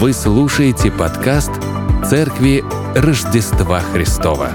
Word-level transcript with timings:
Вы 0.00 0.14
слушаете 0.14 0.90
подкаст 0.90 1.50
Церкви 2.08 2.64
Рождества 2.96 3.80
Христова. 3.80 4.48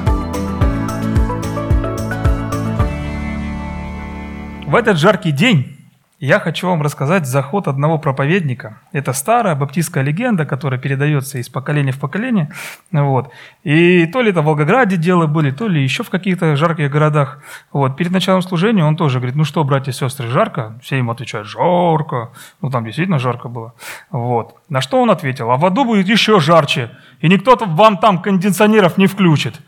В 4.66 4.74
этот 4.74 4.98
жаркий 4.98 5.32
день 5.32 5.75
я 6.20 6.40
хочу 6.40 6.68
вам 6.68 6.82
рассказать 6.82 7.28
заход 7.28 7.68
одного 7.68 7.98
проповедника. 7.98 8.80
Это 8.94 9.12
старая 9.12 9.54
баптистская 9.54 10.02
легенда, 10.02 10.46
которая 10.46 10.80
передается 10.80 11.40
из 11.40 11.50
поколения 11.50 11.92
в 11.92 12.00
поколение. 12.00 12.52
Вот. 12.92 13.32
И 13.64 14.06
то 14.08 14.22
ли 14.22 14.32
это 14.32 14.42
в 14.42 14.46
Волгограде 14.46 14.96
дело 14.96 15.28
были, 15.28 15.52
то 15.52 15.68
ли 15.68 15.84
еще 15.84 16.04
в 16.04 16.10
каких-то 16.10 16.56
жарких 16.56 16.90
городах. 16.90 17.44
Вот. 17.74 17.98
Перед 17.98 18.12
началом 18.12 18.42
служения 18.42 18.86
он 18.86 18.96
тоже 18.96 19.20
говорит, 19.20 19.36
ну 19.36 19.44
что, 19.44 19.64
братья 19.66 19.92
и 19.92 19.94
сестры, 19.94 20.30
жарко? 20.30 20.80
Все 20.82 20.98
ему 20.98 21.12
отвечают, 21.12 21.48
жарко. 21.48 22.32
Ну 22.62 22.70
там 22.70 22.86
действительно 22.86 23.20
жарко 23.20 23.50
было. 23.50 23.74
Вот. 24.10 24.56
На 24.70 24.80
что 24.80 25.02
он 25.02 25.12
ответил, 25.12 25.52
а 25.52 25.58
в 25.58 25.66
аду 25.66 25.84
будет 25.84 26.08
еще 26.08 26.40
жарче, 26.40 26.92
и 27.20 27.28
никто 27.28 27.58
вам 27.60 27.98
там 27.98 28.22
кондиционеров 28.22 28.98
не 28.98 29.08
включит. 29.08 29.60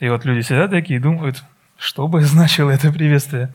И 0.00 0.08
вот 0.08 0.24
люди 0.24 0.40
сидят 0.40 0.70
такие 0.70 0.98
и 0.98 1.02
думают, 1.02 1.44
что 1.76 2.08
бы 2.08 2.20
значило 2.22 2.70
это 2.70 2.90
приветствие. 2.90 3.52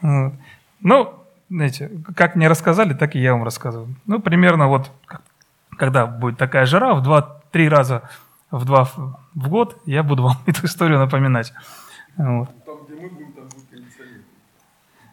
Ну, 0.00 1.23
знаете, 1.54 1.90
как 2.16 2.34
мне 2.34 2.48
рассказали, 2.48 2.94
так 2.94 3.14
и 3.14 3.20
я 3.20 3.32
вам 3.32 3.44
рассказываю. 3.44 3.94
Ну, 4.06 4.18
примерно 4.18 4.66
вот, 4.66 4.90
когда 5.76 6.04
будет 6.06 6.36
такая 6.36 6.66
жара, 6.66 6.94
в 6.94 7.02
два-три 7.02 7.68
раза 7.68 8.02
в 8.50 8.64
два 8.64 8.84
в 8.84 9.48
год, 9.48 9.80
я 9.86 10.02
буду 10.02 10.22
вам 10.24 10.36
эту 10.46 10.66
историю 10.66 10.98
напоминать. 10.98 11.52
Вот. 12.16 12.50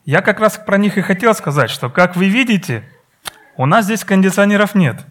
Я 0.04 0.22
как 0.22 0.40
раз 0.40 0.58
про 0.58 0.78
них 0.78 0.98
и 0.98 1.02
хотел 1.02 1.36
сказать, 1.36 1.70
что, 1.70 1.90
как 1.92 2.16
вы 2.16 2.28
видите, 2.28 2.90
у 3.56 3.68
нас 3.68 3.86
здесь 3.86 4.04
кондиционеров 4.04 4.74
нет. 4.74 5.06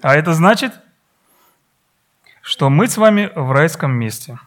А 0.00 0.16
это 0.16 0.32
значит, 0.32 0.72
что 2.40 2.70
мы 2.70 2.88
с 2.88 2.96
вами 2.96 3.30
в 3.34 3.52
райском 3.52 3.92
месте. 3.92 4.38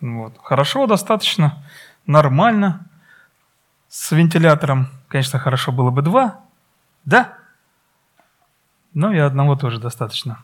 Вот. 0.00 0.38
Хорошо, 0.42 0.86
достаточно, 0.86 1.62
нормально 2.06 2.89
с 3.90 4.12
вентилятором, 4.12 4.88
конечно, 5.08 5.40
хорошо 5.40 5.72
было 5.72 5.90
бы 5.90 6.00
два, 6.00 6.40
да? 7.04 7.36
Но 8.94 9.12
и 9.12 9.18
одного 9.18 9.56
тоже 9.56 9.80
достаточно. 9.80 10.38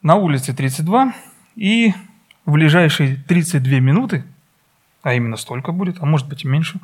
На 0.00 0.14
улице 0.14 0.54
32, 0.54 1.12
и 1.56 1.92
в 2.44 2.52
ближайшие 2.52 3.16
32 3.16 3.80
минуты, 3.80 4.24
а 5.02 5.14
именно 5.14 5.36
столько 5.36 5.72
будет, 5.72 6.00
а 6.00 6.06
может 6.06 6.28
быть 6.28 6.44
и 6.44 6.48
меньше, 6.48 6.78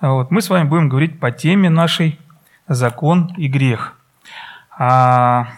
вот, 0.00 0.30
мы 0.30 0.42
с 0.42 0.48
вами 0.48 0.68
будем 0.68 0.88
говорить 0.88 1.18
по 1.18 1.32
теме 1.32 1.70
нашей 1.70 2.20
«Закон 2.68 3.34
и 3.36 3.48
грех». 3.48 3.98
А 4.78 5.48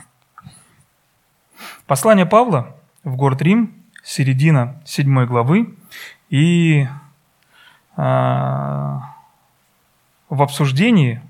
послание 1.86 2.24
Павла 2.24 2.74
в 3.04 3.16
город 3.16 3.42
Рим 3.42 3.81
середина 4.02 4.80
седьмой 4.84 5.26
главы, 5.26 5.74
и 6.28 6.86
а, 7.96 9.14
в 10.28 10.42
обсуждении 10.42 11.20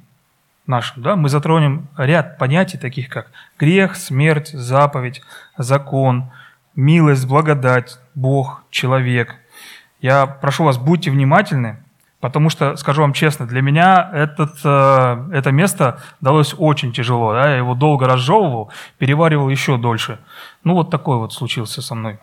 нашем 0.66 1.02
да, 1.02 1.16
мы 1.16 1.28
затронем 1.28 1.88
ряд 1.96 2.38
понятий, 2.38 2.78
таких 2.78 3.08
как 3.08 3.30
грех, 3.58 3.96
смерть, 3.96 4.48
заповедь, 4.48 5.22
закон, 5.58 6.30
милость, 6.74 7.26
благодать, 7.26 7.98
Бог, 8.14 8.62
человек. 8.70 9.36
Я 10.00 10.26
прошу 10.26 10.64
вас, 10.64 10.78
будьте 10.78 11.10
внимательны, 11.10 11.82
потому 12.20 12.48
что, 12.48 12.76
скажу 12.76 13.02
вам 13.02 13.12
честно, 13.12 13.46
для 13.46 13.60
меня 13.60 14.10
этот, 14.12 14.60
э, 14.64 15.30
это 15.32 15.50
место 15.50 16.00
далось 16.20 16.54
очень 16.56 16.92
тяжело. 16.92 17.32
Да? 17.32 17.50
Я 17.50 17.56
его 17.56 17.74
долго 17.74 18.06
разжевывал, 18.06 18.70
переваривал 18.98 19.48
еще 19.48 19.76
дольше. 19.76 20.18
Ну, 20.64 20.74
вот 20.74 20.90
такой 20.90 21.18
вот 21.18 21.32
случился 21.32 21.82
со 21.82 21.94
мной 21.94 22.18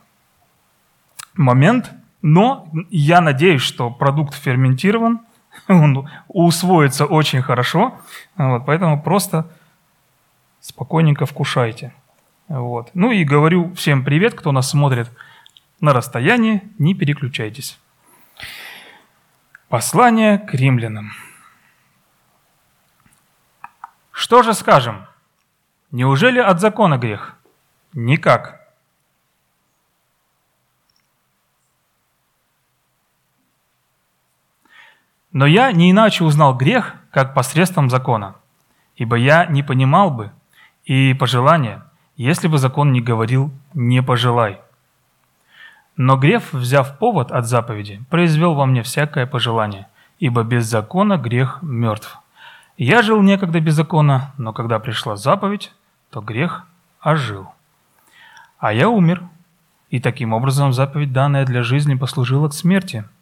момент, 1.39 1.91
но 2.21 2.69
я 2.89 3.21
надеюсь, 3.21 3.61
что 3.61 3.89
продукт 3.89 4.35
ферментирован, 4.35 5.21
он 5.67 6.09
усвоится 6.27 7.05
очень 7.05 7.41
хорошо, 7.41 7.99
вот, 8.35 8.65
поэтому 8.65 9.01
просто 9.01 9.49
спокойненько 10.59 11.25
вкушайте. 11.25 11.93
Вот. 12.49 12.91
Ну 12.93 13.11
и 13.11 13.23
говорю 13.23 13.73
всем 13.75 14.03
привет, 14.03 14.33
кто 14.33 14.51
нас 14.51 14.69
смотрит 14.69 15.09
на 15.79 15.93
расстоянии, 15.93 16.61
не 16.77 16.93
переключайтесь. 16.93 17.79
Послание 19.69 20.39
к 20.39 20.53
римлянам. 20.53 21.11
Что 24.11 24.43
же 24.43 24.53
скажем? 24.53 25.05
Неужели 25.91 26.39
от 26.39 26.59
закона 26.59 26.97
грех? 26.97 27.37
Никак. 27.93 28.58
Но 35.31 35.45
я 35.45 35.71
не 35.71 35.91
иначе 35.91 36.23
узнал 36.23 36.55
грех, 36.55 36.95
как 37.11 37.33
посредством 37.33 37.89
закона. 37.89 38.35
Ибо 38.95 39.15
я 39.15 39.45
не 39.45 39.63
понимал 39.63 40.09
бы 40.09 40.31
и 40.85 41.13
пожелания, 41.13 41.83
если 42.15 42.47
бы 42.47 42.57
закон 42.57 42.91
не 42.91 43.01
говорил 43.01 43.51
«не 43.73 44.01
пожелай». 44.01 44.59
Но 45.95 46.17
грех, 46.17 46.53
взяв 46.53 46.97
повод 46.97 47.31
от 47.31 47.45
заповеди, 47.45 48.01
произвел 48.09 48.55
во 48.55 48.65
мне 48.65 48.83
всякое 48.83 49.27
пожелание, 49.27 49.87
ибо 50.17 50.43
без 50.43 50.65
закона 50.65 51.17
грех 51.17 51.59
мертв. 51.61 52.17
Я 52.77 53.01
жил 53.01 53.21
некогда 53.21 53.59
без 53.59 53.75
закона, 53.75 54.33
но 54.37 54.53
когда 54.53 54.79
пришла 54.79 55.17
заповедь, 55.17 55.73
то 56.09 56.21
грех 56.21 56.65
ожил. 57.01 57.49
А 58.57 58.73
я 58.73 58.89
умер, 58.89 59.23
и 59.89 59.99
таким 59.99 60.33
образом 60.33 60.73
заповедь, 60.73 61.11
данная 61.11 61.45
для 61.45 61.63
жизни, 61.63 61.95
послужила 61.95 62.47
к 62.49 62.53
смерти– 62.53 63.05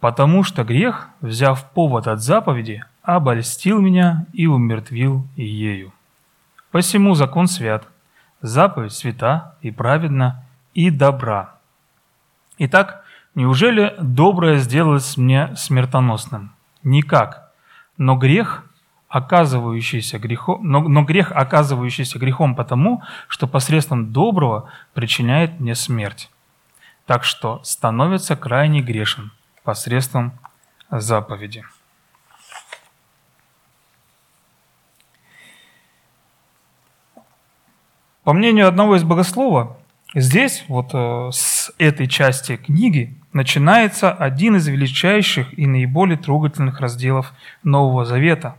Потому 0.00 0.44
что 0.44 0.62
грех, 0.62 1.08
взяв 1.20 1.72
повод 1.72 2.06
от 2.06 2.20
заповеди, 2.22 2.84
обольстил 3.02 3.80
меня 3.80 4.26
и 4.32 4.46
умертвил 4.46 5.26
ею. 5.34 5.92
Посему 6.70 7.14
закон 7.14 7.48
свят, 7.48 7.88
заповедь 8.40 8.92
свята 8.92 9.56
и 9.60 9.70
праведна 9.70 10.44
и 10.72 10.90
добра. 10.90 11.54
Итак, 12.58 13.04
неужели 13.34 13.94
доброе 14.00 14.58
сделалось 14.58 15.16
мне 15.16 15.56
смертоносным? 15.56 16.52
Никак. 16.84 17.50
Но 17.96 18.14
грех, 18.14 18.64
оказывающийся 19.08 20.20
грехом, 20.20 20.60
но, 20.62 20.80
но 20.80 21.02
грех, 21.02 21.32
оказывающийся 21.32 22.20
грехом 22.20 22.54
потому, 22.54 23.02
что 23.26 23.48
посредством 23.48 24.12
доброго 24.12 24.70
причиняет 24.94 25.58
мне 25.58 25.74
смерть. 25.74 26.30
Так 27.06 27.24
что 27.24 27.60
становится 27.64 28.36
крайне 28.36 28.80
грешен 28.80 29.32
посредством 29.68 30.32
заповеди. 30.90 31.62
По 38.24 38.32
мнению 38.32 38.66
одного 38.66 38.96
из 38.96 39.04
богослова, 39.04 39.76
здесь, 40.14 40.64
вот 40.68 40.94
э, 40.94 41.28
с 41.32 41.70
этой 41.76 42.06
части 42.06 42.56
книги, 42.56 43.14
начинается 43.34 44.10
один 44.10 44.56
из 44.56 44.66
величайших 44.68 45.58
и 45.58 45.66
наиболее 45.66 46.16
трогательных 46.16 46.80
разделов 46.80 47.34
Нового 47.62 48.06
Завета, 48.06 48.56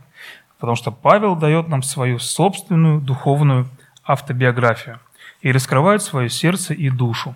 потому 0.60 0.76
что 0.76 0.92
Павел 0.92 1.34
дает 1.34 1.66
нам 1.66 1.82
свою 1.82 2.20
собственную 2.20 3.00
духовную 3.00 3.66
автобиографию 4.04 5.00
и 5.40 5.50
раскрывает 5.50 6.02
свое 6.02 6.28
сердце 6.28 6.72
и 6.72 6.88
душу. 6.88 7.34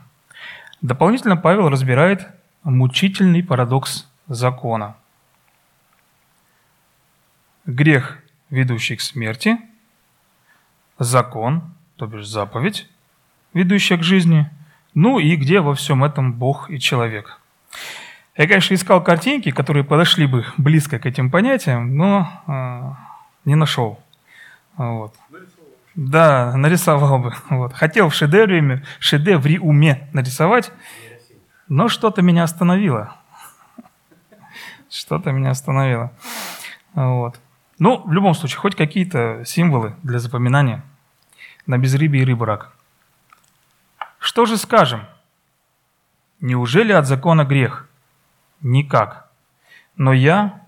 Дополнительно 0.81 1.37
Павел 1.37 1.69
разбирает 1.69 2.29
мучительный 2.65 3.43
парадокс 3.43 4.09
закона. 4.27 4.97
Грех, 7.67 8.19
ведущий 8.51 8.97
к 8.97 9.01
смерти, 9.01 9.59
закон, 10.99 11.63
то 11.97 12.07
бишь 12.07 12.27
заповедь, 12.27 12.89
ведущая 13.53 13.97
к 13.97 14.03
жизни, 14.03 14.51
ну 14.95 15.19
и 15.19 15.37
где 15.37 15.61
во 15.61 15.75
всем 15.75 16.05
этом 16.05 16.33
Бог 16.33 16.71
и 16.71 16.79
человек. 16.79 17.41
Я, 18.37 18.49
конечно, 18.49 18.75
искал 18.75 19.03
картинки, 19.03 19.51
которые 19.51 19.85
подошли 19.85 20.27
бы 20.27 20.45
близко 20.57 20.99
к 20.99 21.07
этим 21.07 21.31
понятиям, 21.31 21.97
но 21.97 22.29
э, 22.47 23.49
не 23.49 23.55
нашел. 23.55 24.01
Вот. 24.77 25.15
Да, 25.95 26.57
нарисовал 26.57 27.19
бы. 27.19 27.33
Вот. 27.51 27.73
Хотел 27.73 28.09
в 28.09 28.15
шедевре, 28.15 28.83
шедевре 28.99 29.61
уме 29.61 30.09
нарисовать, 30.13 30.73
но 31.69 31.89
что-то 31.89 32.23
меня 32.23 32.45
остановило. 32.45 33.17
Что-то 34.91 35.33
меня 35.33 35.51
остановило. 35.51 36.13
Вот. 36.95 37.41
Ну, 37.79 38.03
в 38.05 38.13
любом 38.13 38.35
случае, 38.35 38.59
хоть 38.59 38.77
какие-то 38.77 39.45
символы 39.45 39.97
для 40.03 40.19
запоминания 40.19 40.85
на 41.67 41.79
безрыбье 41.79 42.23
и 42.23 42.25
рыбу 42.25 42.47
Что 44.19 44.47
же 44.47 44.57
скажем? 44.57 45.07
Неужели 46.41 46.93
от 46.93 47.07
закона 47.07 47.45
грех? 47.45 47.89
Никак. 48.61 49.31
Но 49.97 50.13
я 50.13 50.65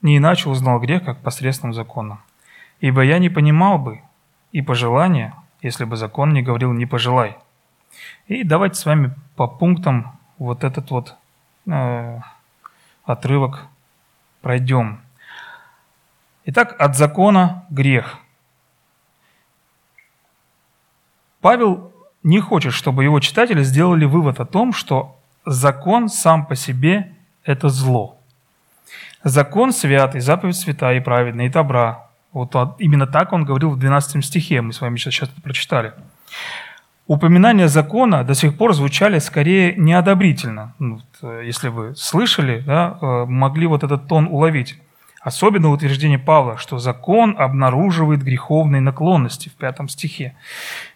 не 0.00 0.18
иначе 0.18 0.48
узнал 0.48 0.80
грех, 0.80 1.04
как 1.04 1.22
посредством 1.22 1.74
закона. 1.74 2.20
Ибо 2.80 3.02
я 3.02 3.18
не 3.18 3.28
понимал 3.28 3.78
бы 3.78 4.00
и 4.50 4.62
пожелания, 4.62 5.34
если 5.60 5.84
бы 5.84 5.96
закон 5.96 6.32
не 6.32 6.42
говорил 6.42 6.72
«не 6.72 6.86
пожелай». 6.86 7.38
И 8.26 8.44
давайте 8.44 8.76
с 8.76 8.86
вами 8.86 9.14
по 9.36 9.46
пунктам 9.46 10.18
вот 10.38 10.64
этот 10.64 10.90
вот 10.90 11.16
э, 11.66 12.20
отрывок 13.04 13.66
пройдем. 14.40 15.00
Итак, 16.44 16.74
от 16.78 16.96
закона 16.96 17.64
грех. 17.70 18.18
Павел 21.40 21.92
не 22.22 22.40
хочет, 22.40 22.72
чтобы 22.72 23.04
его 23.04 23.20
читатели 23.20 23.62
сделали 23.62 24.04
вывод 24.04 24.40
о 24.40 24.46
том, 24.46 24.72
что 24.72 25.18
закон 25.44 26.08
сам 26.08 26.46
по 26.46 26.54
себе– 26.54 27.14
это 27.44 27.68
зло. 27.68 28.18
Закон 29.24 29.72
святый, 29.72 30.20
заповедь 30.20 30.56
святая 30.56 30.96
и 30.96 31.00
праведная, 31.00 31.46
и 31.46 31.48
добра. 31.48 32.08
Вот 32.32 32.54
именно 32.78 33.06
так 33.06 33.32
он 33.32 33.44
говорил 33.44 33.70
в 33.70 33.78
12 33.78 34.24
стихе, 34.24 34.62
мы 34.62 34.72
с 34.72 34.80
вами 34.80 34.96
сейчас, 34.96 35.14
сейчас 35.14 35.28
прочитали. 35.42 35.92
Упоминания 37.06 37.68
закона 37.68 38.24
до 38.24 38.34
сих 38.34 38.56
пор 38.56 38.74
звучали 38.74 39.18
скорее 39.18 39.74
неодобрительно. 39.76 40.74
Ну, 40.78 41.00
э, 41.22 41.42
если 41.44 41.68
вы 41.68 41.94
слышали, 41.96 42.62
да, 42.64 42.96
э, 43.00 43.24
могли 43.26 43.66
вот 43.66 43.82
этот 43.82 44.06
тон 44.06 44.28
уловить. 44.30 44.78
Особенно 45.20 45.70
утверждение 45.70 46.18
Павла, 46.18 46.58
что 46.58 46.78
закон 46.78 47.36
обнаруживает 47.38 48.22
греховные 48.22 48.80
наклонности 48.80 49.48
в 49.48 49.52
пятом 49.52 49.88
стихе. 49.88 50.34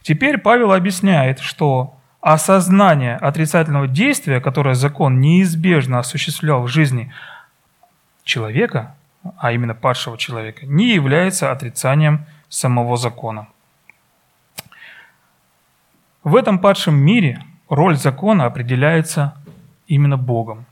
Теперь 0.02 0.38
Павел 0.38 0.72
объясняет, 0.72 1.38
что 1.40 1.96
осознание 2.20 3.16
отрицательного 3.16 3.86
действия, 3.86 4.40
которое 4.40 4.74
закон 4.74 5.20
неизбежно 5.20 6.00
осуществлял 6.00 6.62
в 6.62 6.68
жизни 6.68 7.12
человека, 8.24 8.96
а 9.38 9.52
именно 9.52 9.74
падшего 9.74 10.18
человека, 10.18 10.66
не 10.66 10.92
является 10.92 11.52
отрицанием 11.52 12.26
самого 12.48 12.96
закона. 12.96 13.46
В 16.26 16.34
этом 16.34 16.58
падшем 16.58 16.96
мире 16.96 17.40
роль 17.68 17.96
закона 17.96 18.46
определяется 18.46 19.36
именно 19.86 20.16
Богом. 20.16 20.66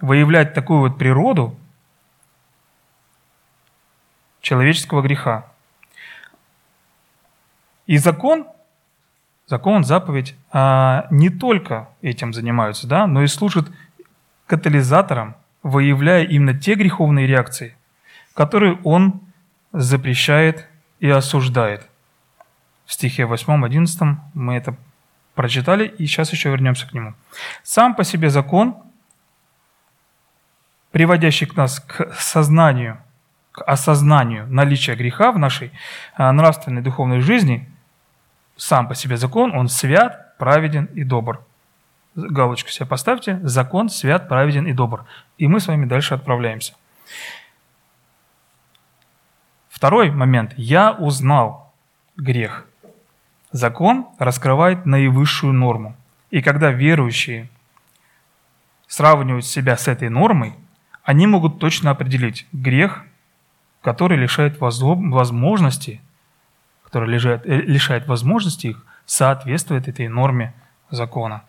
Выявлять 0.00 0.54
такую 0.54 0.78
вот 0.78 0.96
природу 0.96 1.56
человеческого 4.40 5.02
греха. 5.02 5.46
И 7.88 7.98
закон, 7.98 8.46
закон, 9.48 9.82
заповедь, 9.82 10.36
а, 10.52 11.08
не 11.10 11.28
только 11.28 11.88
этим 12.00 12.32
занимаются, 12.32 12.86
да, 12.86 13.08
но 13.08 13.24
и 13.24 13.26
служат 13.26 13.72
катализатором, 14.46 15.34
выявляя 15.64 16.22
именно 16.22 16.56
те 16.56 16.76
греховные 16.76 17.26
реакции, 17.26 17.76
которые 18.34 18.78
он 18.84 19.20
запрещает 19.72 20.68
и 21.00 21.10
осуждает. 21.10 21.89
В 22.90 22.92
стихе 22.92 23.22
8-11 23.22 24.16
мы 24.34 24.56
это 24.56 24.74
прочитали, 25.36 25.86
и 25.86 26.06
сейчас 26.06 26.32
еще 26.32 26.50
вернемся 26.50 26.88
к 26.88 26.92
нему. 26.92 27.14
Сам 27.62 27.94
по 27.94 28.02
себе 28.02 28.30
закон, 28.30 28.76
приводящий 30.90 31.46
к 31.46 31.54
нас 31.54 31.78
к 31.78 32.12
сознанию– 32.18 33.00
к 33.52 33.62
осознанию 33.62 34.46
наличия 34.48 34.96
греха 34.96 35.30
в 35.30 35.38
нашей 35.38 35.70
а, 36.16 36.32
нравственной 36.32 36.82
духовной 36.82 37.20
жизни, 37.20 37.68
сам 38.56 38.88
по 38.88 38.96
себе 38.96 39.16
закон, 39.16 39.54
он 39.54 39.68
свят, 39.68 40.36
праведен 40.36 40.86
и 40.86 41.04
добр. 41.04 41.44
Галочку 42.16 42.70
себе 42.70 42.86
поставьте. 42.86 43.38
Закон 43.44 43.88
свят, 43.88 44.28
праведен 44.28 44.66
и 44.66 44.72
добр. 44.72 45.04
И 45.38 45.46
мы 45.46 45.60
с 45.60 45.68
вами 45.68 45.86
дальше 45.86 46.14
отправляемся. 46.14 46.74
Второй 49.68 50.10
момент. 50.10 50.54
Я 50.56 50.92
узнал 50.92 51.72
грех. 52.16 52.66
Закон 53.52 54.06
раскрывает 54.18 54.86
наивысшую 54.86 55.52
норму. 55.52 55.96
И 56.30 56.42
когда 56.42 56.70
верующие 56.70 57.48
сравнивают 58.86 59.46
себя 59.46 59.76
с 59.76 59.88
этой 59.88 60.08
нормой, 60.08 60.54
они 61.02 61.26
могут 61.26 61.58
точно 61.58 61.90
определить, 61.90 62.46
грех 62.52 63.04
который 63.82 64.18
лишает 64.18 64.58
возможности, 64.60 66.00
который 66.84 67.08
лишает, 67.08 67.46
э, 67.46 67.60
лишает 67.62 68.06
возможности 68.06 68.68
их 68.68 68.86
соответствовать 69.06 69.88
этой 69.88 70.08
норме 70.08 70.54
закона. 70.90 71.42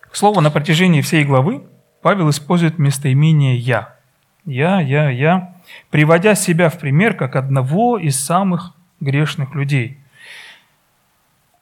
К 0.00 0.14
слову, 0.14 0.40
на 0.40 0.50
протяжении 0.50 1.00
всей 1.00 1.24
главы 1.24 1.64
Павел 2.02 2.30
использует 2.30 2.78
местоимение 2.78 3.56
«я». 3.56 3.96
«Я», 4.44 4.80
«я», 4.80 5.08
«я», 5.08 5.54
приводя 5.90 6.34
себя 6.34 6.68
в 6.68 6.78
пример 6.78 7.14
как 7.14 7.36
одного 7.36 7.98
из 7.98 8.22
самых 8.22 8.74
грешных 9.02 9.54
людей. 9.54 9.98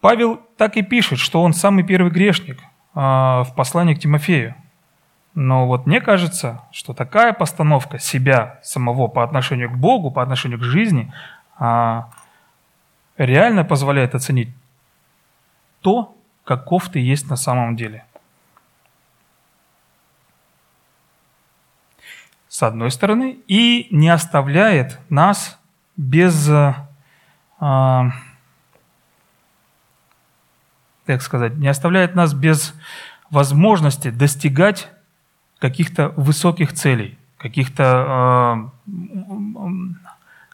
Павел 0.01 0.41
так 0.57 0.77
и 0.77 0.83
пишет, 0.83 1.19
что 1.19 1.43
он 1.43 1.53
самый 1.53 1.85
первый 1.85 2.11
грешник 2.11 2.61
а, 2.95 3.45
в 3.45 3.55
послании 3.55 3.95
к 3.95 4.01
Тимофею. 4.01 4.55
Но 5.35 5.67
вот 5.67 5.87
мне 5.87 6.01
кажется, 6.01 6.63
что 6.73 6.93
такая 6.93 7.33
постановка 7.33 7.99
себя 7.99 8.59
самого 8.63 9.09
по 9.09 9.23
отношению 9.23 9.71
к 9.71 9.77
Богу, 9.77 10.11
по 10.11 10.23
отношению 10.23 10.59
к 10.59 10.65
жизни, 10.65 11.13
а, 11.59 12.11
реально 13.17 13.65
позволяет 13.65 14.15
оценить 14.15 14.49
то, 15.81 16.17
каков 16.45 16.89
ты 16.89 16.99
есть 16.99 17.29
на 17.31 17.37
самом 17.37 17.77
деле. 17.77 18.05
С 22.49 22.63
одной 22.63 22.91
стороны, 22.91 23.39
и 23.47 23.87
не 23.91 24.09
оставляет 24.09 24.99
нас 25.09 25.59
без, 25.97 26.51
а, 27.61 28.11
как 31.07 31.23
сказать, 31.23 31.57
не 31.57 31.69
оставляет 31.69 32.15
нас 32.15 32.35
без 32.35 32.75
возможности 33.31 34.11
достигать 34.11 34.89
каких-то 35.59 36.09
высоких 36.17 36.73
целей, 36.73 37.19
каких-то, 37.37 38.71
э, 38.87 39.01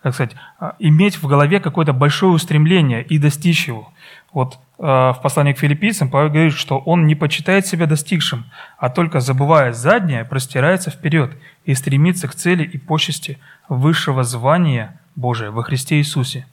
как 0.03 0.15
сказать, 0.15 0.37
иметь 0.79 1.23
в 1.23 1.27
голове 1.27 1.61
какое-то 1.61 1.93
большое 1.93 2.33
устремление 2.33 3.03
и 3.05 3.19
достичь 3.19 3.69
его. 3.69 3.93
Вот 4.33 4.59
в 4.79 5.21
послании 5.23 5.55
к 5.55 5.59
филиппийцам 5.59 6.11
Павел 6.11 6.29
говорит, 6.29 6.53
что 6.53 6.79
он 6.79 7.07
не 7.07 7.15
почитает 7.15 7.67
себя 7.67 7.87
достигшим, 7.87 8.45
а 8.77 8.91
только 8.91 9.21
забывая 9.21 9.73
заднее, 9.73 10.25
простирается 10.27 10.91
вперед 10.91 11.31
и 11.65 11.75
стремится 11.75 12.29
к 12.29 12.35
цели 12.35 12.63
и 12.63 12.77
почести 12.77 13.39
высшего 13.71 14.23
звания 14.23 15.01
Божия 15.15 15.51
во 15.51 15.63
Христе 15.63 15.97
Иисусе. 15.97 16.47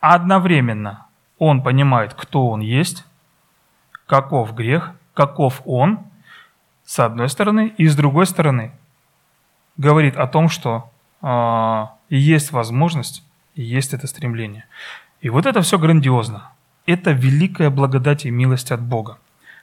Одновременно 0.00 1.06
он 1.38 1.62
понимает, 1.62 2.14
кто 2.14 2.48
он 2.48 2.60
есть, 2.60 3.04
каков 4.06 4.54
грех, 4.54 4.92
каков 5.14 5.62
он– 5.64 6.00
с 6.88 6.98
одной 7.00 7.28
стороны, 7.28 7.74
и 7.76 7.86
с 7.86 7.94
другой 7.94 8.24
стороны 8.24 8.72
говорит 9.76 10.16
о 10.16 10.26
том, 10.26 10.48
что 10.48 10.90
э, 11.20 11.86
есть 12.08 12.50
возможность, 12.50 13.22
и 13.54 13.62
есть 13.62 13.92
это 13.92 14.06
стремление. 14.06 14.64
И 15.20 15.28
вот 15.28 15.44
это 15.44 15.60
все 15.60 15.78
грандиозно. 15.78 16.50
Это 16.86 17.10
великая 17.10 17.68
благодать 17.68 18.24
и 18.24 18.30
милость 18.30 18.72
от 18.72 18.80
Бога. 18.80 19.18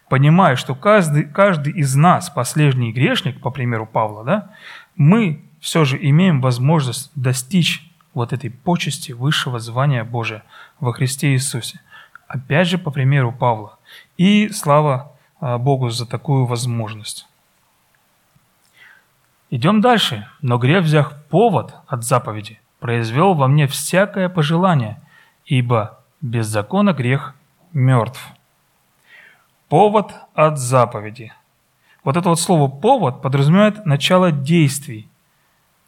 Понимая, 0.07 0.55
что 0.55 0.75
каждый, 0.75 1.23
каждый 1.23 1.73
из 1.73 1.95
нас, 1.95 2.29
последний 2.29 2.93
грешник, 2.93 3.41
по 3.41 3.49
примеру 3.49 3.87
Павла, 3.87 4.23
да, 4.23 4.51
мы 4.95 5.43
все 5.59 5.83
же 5.83 5.97
имеем 5.99 6.41
возможность 6.41 7.11
достичь 7.15 7.91
вот 8.15 8.33
этой 8.33 8.49
почести 8.49 9.11
высшего 9.11 9.59
звания 9.59 10.03
Божия 10.03 10.43
во 10.79 10.93
Христе 10.93 11.33
Иисусе. 11.33 11.79
Опять 12.27 12.67
же, 12.67 12.79
по 12.79 12.89
примеру 12.89 13.31
Павла. 13.31 13.77
И 14.17 14.49
слава 14.49 15.11
а, 15.39 15.59
Богу 15.59 15.89
за 15.89 16.07
такую 16.07 16.45
возможность. 16.45 17.27
Идем 19.51 19.81
дальше. 19.81 20.27
Но 20.41 20.57
грех, 20.57 20.85
взяв 20.85 21.13
повод 21.29 21.75
от 21.85 22.03
заповеди, 22.03 22.59
произвел 22.79 23.35
во 23.35 23.47
мне 23.47 23.67
всякое 23.67 24.29
пожелание, 24.29 24.99
ибо 25.45 25.99
без 26.21 26.47
закона 26.47 26.93
грех 26.93 27.35
мертв. 27.73 28.27
Повод 29.69 30.13
от 30.33 30.57
заповеди. 30.57 31.33
Вот 32.03 32.17
это 32.17 32.29
вот 32.29 32.39
слово 32.39 32.69
«повод» 32.69 33.21
подразумевает 33.21 33.85
начало 33.85 34.31
действий, 34.31 35.09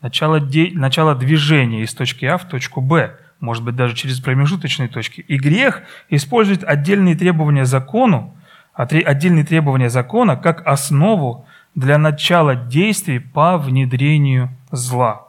начало, 0.02 0.40
де... 0.40 0.72
начало 0.74 1.16
движения 1.16 1.82
из 1.82 1.94
точки 1.94 2.26
А 2.26 2.38
в 2.38 2.46
точку 2.46 2.82
Б, 2.82 3.18
может 3.40 3.64
быть, 3.64 3.76
даже 3.76 3.96
через 3.96 4.20
промежуточные 4.20 4.90
точки. 4.90 5.22
И 5.22 5.38
грех 5.38 5.84
использует 6.10 6.64
отдельные 6.64 7.16
требования 7.16 7.66
закону, 7.66 8.36
отдельные 8.74 9.46
требования 9.46 9.90
закона 9.90 10.36
как 10.36 10.66
основу 10.66 11.46
для 11.76 11.98
начала 11.98 12.56
действий 12.56 13.20
по 13.20 13.58
внедрению 13.58 14.50
зла. 14.72 15.28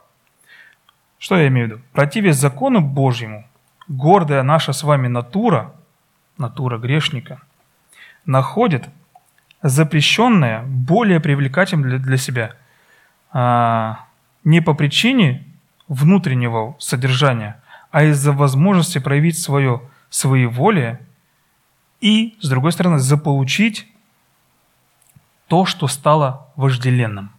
Что 1.19 1.37
я 1.37 1.47
имею 1.47 1.67
в 1.67 1.71
виду? 1.71 1.81
Противясь 1.91 2.37
закону 2.37 2.81
Божьему, 2.81 3.45
гордая 3.87 4.41
наша 4.43 4.73
с 4.73 4.83
вами 4.83 5.07
натура, 5.07 5.73
натура 6.37 6.77
грешника, 6.77 7.41
находит 8.25 8.89
запрещенное 9.61 10.63
более 10.63 11.19
привлекательным 11.19 11.89
для, 11.89 11.99
для 11.99 12.17
себя. 12.17 12.55
Не 14.49 14.61
по 14.61 14.73
причине 14.73 15.45
внутреннего 15.87 16.75
содержания, 16.79 17.61
а 17.91 18.05
из-за 18.05 18.31
возможности 18.31 18.97
проявить 18.97 19.37
свое 19.37 19.79
своеволие 20.09 21.05
и, 22.01 22.35
с 22.41 22.49
другой 22.49 22.71
стороны, 22.71 22.97
заполучить 22.97 23.87
то, 25.45 25.67
что 25.67 25.87
стало 25.87 26.51
вожделенным, 26.55 27.29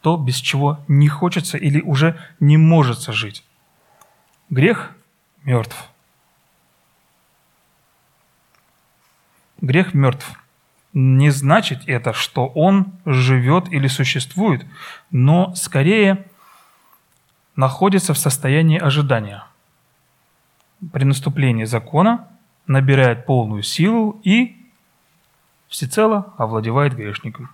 то, 0.00 0.16
без 0.16 0.36
чего 0.36 0.82
не 0.88 1.06
хочется 1.10 1.58
или 1.58 1.82
уже 1.82 2.18
не 2.40 2.56
может 2.56 3.02
жить. 3.02 3.44
Грех 4.48 4.96
мертв. 5.44 5.90
Грех 9.60 9.92
мертв. 9.92 10.32
Не 10.94 11.28
значит 11.28 11.82
это, 11.86 12.14
что 12.14 12.46
он 12.46 12.94
живет 13.04 13.70
или 13.70 13.86
существует, 13.86 14.64
но 15.10 15.54
скорее 15.54 16.24
находится 17.58 18.14
в 18.14 18.18
состоянии 18.18 18.78
ожидания. 18.78 19.44
При 20.92 21.02
наступлении 21.02 21.64
закона 21.64 22.28
набирает 22.68 23.26
полную 23.26 23.64
силу 23.64 24.20
и 24.22 24.56
всецело 25.66 26.32
овладевает 26.38 26.94
грешником. 26.94 27.50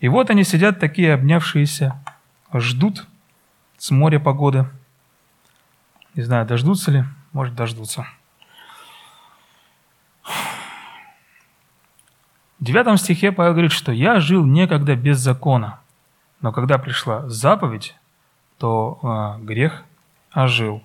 И 0.00 0.08
вот 0.08 0.30
они 0.30 0.42
сидят 0.42 0.80
такие 0.80 1.14
обнявшиеся, 1.14 1.96
ждут 2.52 3.06
с 3.78 3.92
моря 3.92 4.18
погоды. 4.18 4.66
Не 6.14 6.24
знаю, 6.24 6.44
дождутся 6.44 6.90
ли, 6.90 7.04
может 7.32 7.54
дождутся. 7.54 8.08
В 12.58 12.64
девятом 12.64 12.96
стихе 12.96 13.30
Павел 13.30 13.52
говорит, 13.52 13.70
что 13.70 13.92
«я 13.92 14.18
жил 14.18 14.44
некогда 14.44 14.96
без 14.96 15.18
закона, 15.18 15.78
но 16.40 16.50
когда 16.50 16.78
пришла 16.78 17.28
заповедь, 17.28 17.94
то 18.58 18.98
э, 19.40 19.44
грех 19.44 19.84
ожил». 20.32 20.82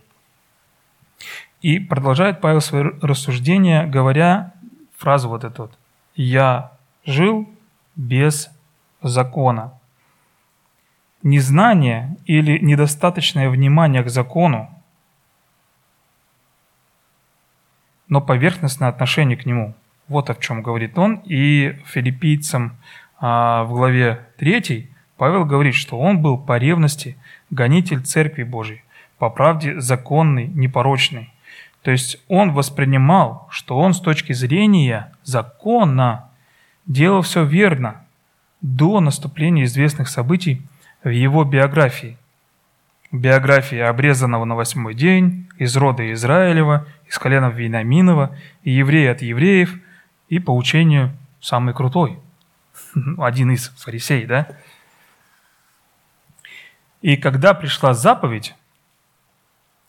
И 1.62 1.80
продолжает 1.80 2.42
Павел 2.42 2.62
свое 2.62 2.98
рассуждение, 3.02 3.86
говоря 3.86 4.54
фразу 4.98 5.30
вот 5.30 5.44
эту 5.44 5.64
вот 5.64 5.78
«я 6.16 6.72
жил 7.06 7.50
без 7.96 8.50
закона». 9.02 9.74
Незнание 11.22 12.16
или 12.26 12.60
недостаточное 12.60 13.50
внимание 13.50 14.04
к 14.04 14.10
закону, 14.10 14.70
но 18.08 18.22
поверхностное 18.22 18.88
отношение 18.88 19.38
к 19.38 19.46
нему– 19.46 19.76
вот 20.10 20.30
о 20.30 20.36
чем 20.36 20.62
говорит 20.62 20.98
он. 20.98 21.22
И 21.26 21.78
филиппийцам 21.86 22.78
а, 23.20 23.64
в 23.64 23.70
главе 23.70 24.28
3 24.38 24.90
Павел 25.20 25.46
говорит, 25.46 25.76
что 25.76 26.00
он 26.00 26.22
был 26.22 26.38
по 26.38 26.58
ревности 26.58 27.18
гонитель 27.52 28.02
Церкви 28.02 28.44
Божией, 28.44 28.84
по 29.20 29.30
правде 29.30 29.80
законный, 29.80 30.48
непорочный. 30.48 31.32
То 31.84 31.92
есть 31.92 32.18
он 32.28 32.54
воспринимал, 32.54 33.48
что 33.52 33.78
он 33.78 33.94
с 33.94 34.00
точки 34.00 34.34
зрения 34.34 35.14
закона 35.24 36.30
делал 36.88 37.22
все 37.22 37.44
верно 37.44 38.04
до 38.62 39.00
наступления 39.00 39.66
известных 39.66 40.10
событий 40.10 40.62
в 41.04 41.10
его 41.10 41.44
биографии. 41.44 42.18
Биография 43.12 43.90
обрезанного 43.90 44.46
на 44.46 44.56
восьмой 44.56 44.96
день, 44.96 45.48
из 45.58 45.76
рода 45.78 46.12
Израилева, 46.14 46.88
из 47.08 47.20
колена 47.20 47.50
Вейнаминова, 47.50 48.36
и 48.64 48.72
еврея 48.72 49.12
от 49.12 49.22
евреев– 49.22 49.76
и 50.30 50.40
по 50.40 50.56
учению 50.56 51.12
самый 51.42 51.74
крутой, 51.74 52.20
один 53.18 53.52
из 53.52 53.70
фарисей, 53.70 54.26
да? 54.26 54.48
И 57.02 57.16
когда 57.18 57.54
пришла 57.54 57.94
заповедь, 57.94 58.56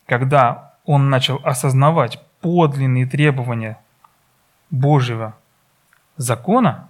когда 0.07 0.75
он 0.85 1.11
начал 1.11 1.41
осознавать 1.45 2.23
подлинные 2.41 3.07
требования 3.07 3.79
Божьего 4.71 5.37
закона, 6.17 6.89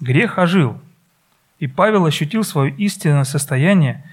грех 0.00 0.38
ожил, 0.38 0.80
и 1.58 1.66
Павел 1.66 2.04
ощутил 2.04 2.44
свое 2.44 2.70
истинное 2.72 3.24
состояние 3.24 4.04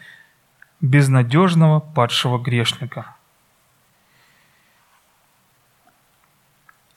безнадежного 0.79 1.79
падшего 1.79 2.37
грешника– 2.37 3.15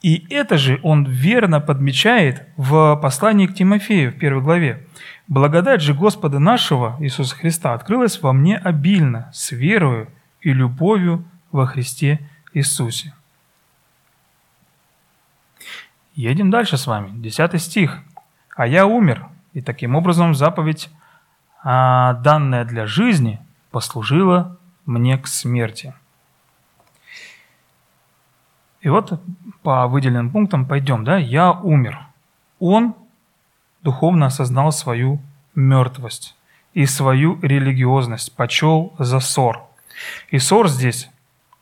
И 0.01 0.27
это 0.29 0.57
же 0.57 0.79
он 0.83 1.05
верно 1.05 1.59
подмечает 1.59 2.47
в 2.55 2.95
послании 3.01 3.47
к 3.47 3.55
Тимофею 3.55 4.11
в 4.11 4.19
первой 4.19 4.41
главе. 4.41 4.85
«Благодать 5.27 5.81
же 5.81 5.93
Господа 5.93 6.39
нашего 6.39 6.95
Иисуса 6.99 7.35
Христа 7.35 7.73
открылась 7.73 8.21
во 8.21 8.31
мне 8.31 8.57
обильно, 8.57 9.29
с 9.33 9.51
верою 9.51 10.09
и 10.41 10.53
любовью 10.53 11.25
во 11.51 11.65
Христе 11.65 12.19
Иисусе». 12.53 13.13
Едем 16.13 16.49
дальше 16.49 16.77
с 16.77 16.87
вами. 16.87 17.09
Десятый 17.19 17.59
стих. 17.59 17.99
«А 18.55 18.65
я 18.65 18.85
умер, 18.85 19.27
и 19.53 19.61
таким 19.61 19.95
образом 19.95 20.33
заповедь, 20.33 20.89
а, 21.63 22.13
данная 22.13 22.65
для 22.65 22.85
жизни, 22.85 23.39
послужила 23.71 24.57
мне 24.85 25.17
к 25.17 25.27
смерти». 25.27 25.93
И 28.87 28.89
вот 28.89 29.19
по 29.63 29.85
выделенным 29.87 30.29
пунктам 30.29 30.65
пойдем, 30.65 31.03
да, 31.03 31.17
я 31.17 31.51
умер. 31.51 31.99
Он 32.57 32.95
духовно 33.83 34.27
осознал 34.27 34.71
свою 34.71 35.19
мертвость 35.55 36.37
и 36.73 36.85
свою 36.85 37.37
религиозность, 37.41 38.33
почел 38.33 38.93
за 38.97 39.19
ссор. 39.19 39.65
И 40.29 40.39
ссор 40.39 40.69
здесь 40.69 41.09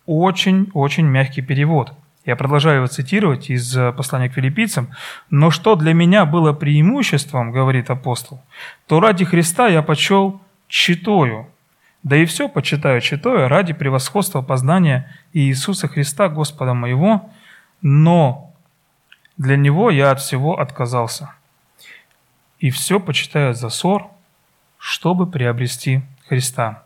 очень-очень 0.05 1.07
мягкий 1.07 1.41
перевод. 1.41 1.93
Я 2.25 2.35
продолжаю 2.35 2.75
его 2.75 2.87
цитировать 2.87 3.49
из 3.49 3.75
послания 3.97 4.29
к 4.29 4.33
филиппийцам. 4.33 4.89
«Но 5.31 5.49
что 5.49 5.75
для 5.75 5.95
меня 5.95 6.25
было 6.25 6.53
преимуществом,— 6.53 7.51
говорит 7.57 7.89
апостол,— 7.89 8.43
то 8.87 8.99
ради 8.99 9.25
Христа 9.25 9.67
я 9.67 9.81
почел 9.81 10.41
читою, 10.67 11.47
да 12.05 12.17
и 12.17 12.25
все 12.25 12.47
почитаю 12.47 13.01
читаю 13.01 13.47
ради 13.49 13.73
превосходства 13.73 14.43
познания 14.43 15.11
Иисуса 15.33 15.87
Христа, 15.87 16.29
Господа 16.29 16.75
моего, 16.75 17.31
но 17.81 18.53
для 19.37 19.57
Него 19.57 19.89
я 19.89 20.11
от 20.11 20.21
всего 20.21 20.59
отказался. 20.59 21.33
И 22.59 22.69
все 22.69 22.99
почитаю 22.99 23.55
за 23.55 23.69
ссор, 23.69 24.11
чтобы 24.77 25.25
приобрести 25.25 26.03
Христа. 26.29 26.83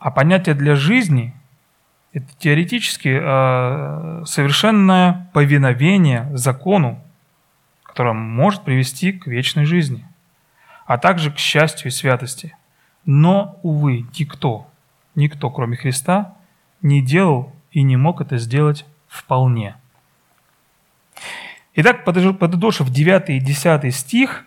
А 0.00 0.10
понятие 0.10 0.56
для 0.56 0.74
жизни– 0.74 1.32
это 2.12 2.26
теоретически 2.38 3.16
э, 3.22 4.24
совершенное 4.26 5.30
повиновение 5.32 6.28
закону, 6.36 7.00
которое 7.84 8.12
может 8.12 8.64
привести 8.64 9.12
к 9.12 9.28
вечной 9.28 9.66
жизни, 9.66 10.04
а 10.84 10.98
также 10.98 11.30
к 11.30 11.38
счастью 11.38 11.86
и 11.86 11.90
святости– 11.92 12.56
но, 13.04 13.58
увы, 13.62 14.06
никто, 14.18 14.66
никто, 15.14 15.50
кроме 15.50 15.76
Христа, 15.76 16.34
не 16.82 17.00
делал 17.00 17.52
и 17.70 17.82
не 17.82 17.96
мог 17.96 18.20
это 18.20 18.38
сделать 18.38 18.86
вполне. 19.08 19.76
Итак, 21.74 22.04
подытожив 22.04 22.90
9 22.90 23.30
и 23.30 23.40
10 23.40 23.94
стих, 23.94 24.44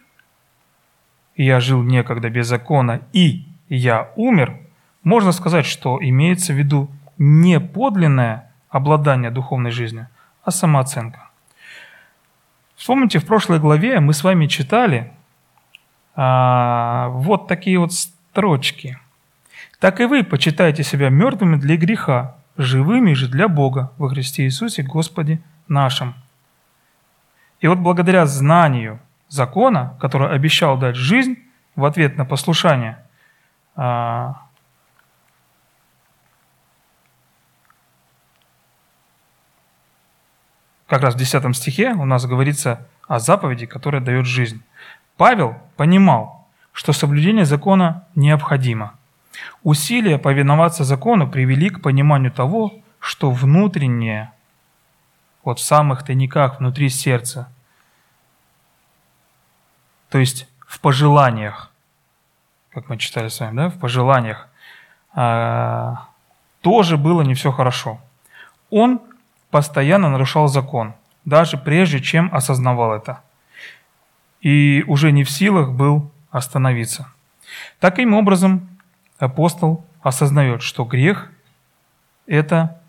«Я 1.35 1.59
жил 1.59 1.83
некогда 1.83 2.29
без 2.29 2.47
закона, 2.47 3.01
и 3.11 3.45
я 3.67 4.11
умер», 4.15 4.57
можно 5.03 5.31
сказать, 5.31 5.65
что 5.65 5.99
имеется 6.01 6.53
в 6.53 6.57
виду 6.57 6.89
не 7.17 7.59
подлинное 7.59 8.51
обладание 8.69 9.31
духовной 9.31 9.71
жизнью, 9.71 10.07
а 10.43 10.51
самооценка. 10.51 11.29
Вспомните, 12.75 13.19
в 13.19 13.25
прошлой 13.25 13.59
главе 13.59 13.99
мы 13.99 14.13
с 14.13 14.23
вами 14.23 14.47
читали 14.47 15.13
а, 16.15 17.09
вот 17.09 17.47
такие 17.47 17.79
вот 17.79 17.91
строчки. 18.35 18.99
Так 19.79 20.01
и 20.01 20.05
вы 20.05 20.25
почитайте 20.25 20.83
себя 20.83 21.09
мертвыми 21.09 21.55
для 21.55 21.77
греха, 21.77 22.35
живыми 22.57 23.13
же 23.13 23.29
для 23.29 23.47
Бога 23.47 23.93
во 23.97 24.09
Христе 24.09 24.43
Иисусе 24.43 24.83
Господе 24.83 25.39
нашим. 25.69 26.15
И 27.61 27.67
вот 27.67 27.77
благодаря 27.77 28.25
знанию 28.25 28.99
закона, 29.29 29.97
который 30.01 30.29
обещал 30.29 30.77
дать 30.77 30.97
жизнь 30.97 31.37
в 31.77 31.85
ответ 31.85 32.17
на 32.17 32.25
послушание, 32.25 32.97
а, 33.77 34.41
как 40.87 41.03
раз 41.03 41.15
в 41.15 41.17
10 41.17 41.55
стихе 41.55 41.93
у 41.93 42.03
нас 42.03 42.25
говорится 42.25 42.85
о 43.07 43.19
заповеди, 43.19 43.65
которая 43.65 44.01
дает 44.01 44.25
жизнь. 44.25 44.61
Павел 45.15 45.55
понимал, 45.77 46.44
что 46.75 46.91
соблюдение 46.91 47.45
закона 47.45 48.03
необходимо. 48.15 48.95
Усилия 49.63 50.17
повиноваться 50.17 50.83
закону 50.83 51.25
привели 51.27 51.69
к 51.69 51.81
пониманию 51.81 52.33
того, 52.33 52.73
что 52.99 53.31
внутреннее, 53.31 54.33
вот 55.45 55.59
в 55.59 55.63
самых 55.63 56.03
тайниках 56.03 56.59
внутри 56.59 56.89
сердца, 56.89 57.49
то 60.09 60.17
есть 60.17 60.49
в 60.67 60.81
пожеланиях, 60.81 61.71
как 62.71 62.89
мы 62.89 62.97
читали 62.97 63.29
с 63.29 63.39
вами, 63.39 63.55
да, 63.55 63.69
в 63.69 63.79
пожеланиях, 63.79 64.49
а, 65.13 66.09
тоже 66.59 66.97
было 66.97 67.21
не 67.21 67.35
все 67.35 67.53
хорошо. 67.53 68.01
Он 68.69 68.99
постоянно 69.49 70.09
нарушал 70.09 70.49
закон, 70.49 70.93
даже 71.23 71.57
прежде 71.57 72.01
чем 72.01 72.29
осознавал 72.33 72.93
это. 72.93 73.21
И 74.41 74.83
уже 74.87 75.13
не 75.13 75.23
в 75.23 75.31
силах 75.31 75.71
был 75.71 76.11
остановиться. 76.35 77.07
Таким 77.79 78.13
образом, 78.13 78.67
апостол 79.17 79.85
осознает, 80.01 80.61
что 80.61 80.83
грех– 80.83 81.31
это 82.27 82.81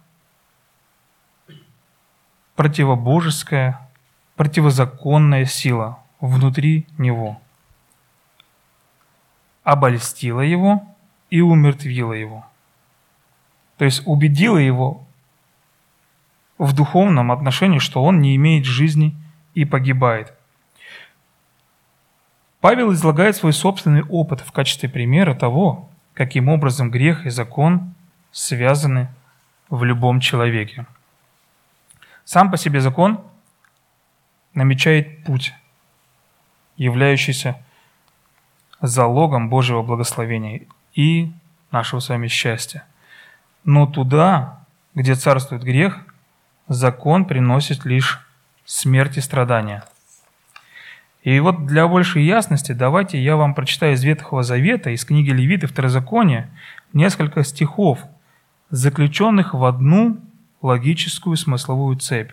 противобожеская, 2.56 3.88
противозаконная 4.34 5.44
сила 5.44 6.00
внутри 6.20 6.86
него. 6.98 7.40
Обольстила 9.62 10.40
его 10.40 10.82
и 11.30 11.40
умертвила 11.40 12.14
его. 12.14 12.44
То 13.78 13.84
есть 13.84 14.02
убедила 14.06 14.58
его 14.58 15.06
в 16.58 16.72
духовном 16.74 17.30
отношении, 17.30 17.78
что 17.78 18.02
он 18.02 18.20
не 18.20 18.34
имеет 18.34 18.64
жизни 18.64 19.14
и 19.54 19.64
погибает. 19.64 20.35
Павел 22.66 22.92
излагает 22.92 23.36
свой 23.36 23.52
собственный 23.52 24.02
опыт 24.02 24.40
в 24.40 24.50
качестве 24.50 24.88
примера 24.88 25.36
того, 25.36 25.88
каким 26.14 26.48
образом 26.48 26.90
грех 26.90 27.24
и 27.24 27.30
закон 27.30 27.94
связаны 28.32 29.06
в 29.70 29.84
любом 29.84 30.18
человеке. 30.18 30.84
Сам 32.24 32.50
по 32.50 32.56
себе 32.56 32.80
закон 32.80 33.20
намечает 34.52 35.22
путь, 35.22 35.54
являющийся 36.76 37.56
залогом 38.80 39.48
Божьего 39.48 39.84
благословения 39.84 40.62
и 40.92 41.32
нашего 41.70 42.00
с 42.00 42.08
вами 42.08 42.26
счастья. 42.26 42.84
Но 43.62 43.86
туда, 43.86 44.66
где 44.92 45.14
царствует 45.14 45.62
грех, 45.62 46.04
закон 46.66 47.26
приносит 47.26 47.84
лишь 47.84 48.26
смерть 48.64 49.18
и 49.18 49.20
страдания. 49.20 49.84
И 51.26 51.40
вот 51.40 51.66
для 51.66 51.88
большей 51.88 52.24
ясности 52.24 52.70
давайте 52.70 53.20
я 53.20 53.34
вам 53.34 53.52
прочитаю 53.56 53.94
из 53.94 54.04
Ветхого 54.04 54.44
Завета, 54.44 54.90
из 54.90 55.04
книги 55.04 55.30
Левиты 55.30 55.66
Второзакония, 55.66 56.50
несколько 56.92 57.42
стихов, 57.42 57.98
заключенных 58.70 59.52
в 59.52 59.64
одну 59.64 60.18
логическую 60.62 61.36
смысловую 61.36 61.96
цепь. 61.96 62.30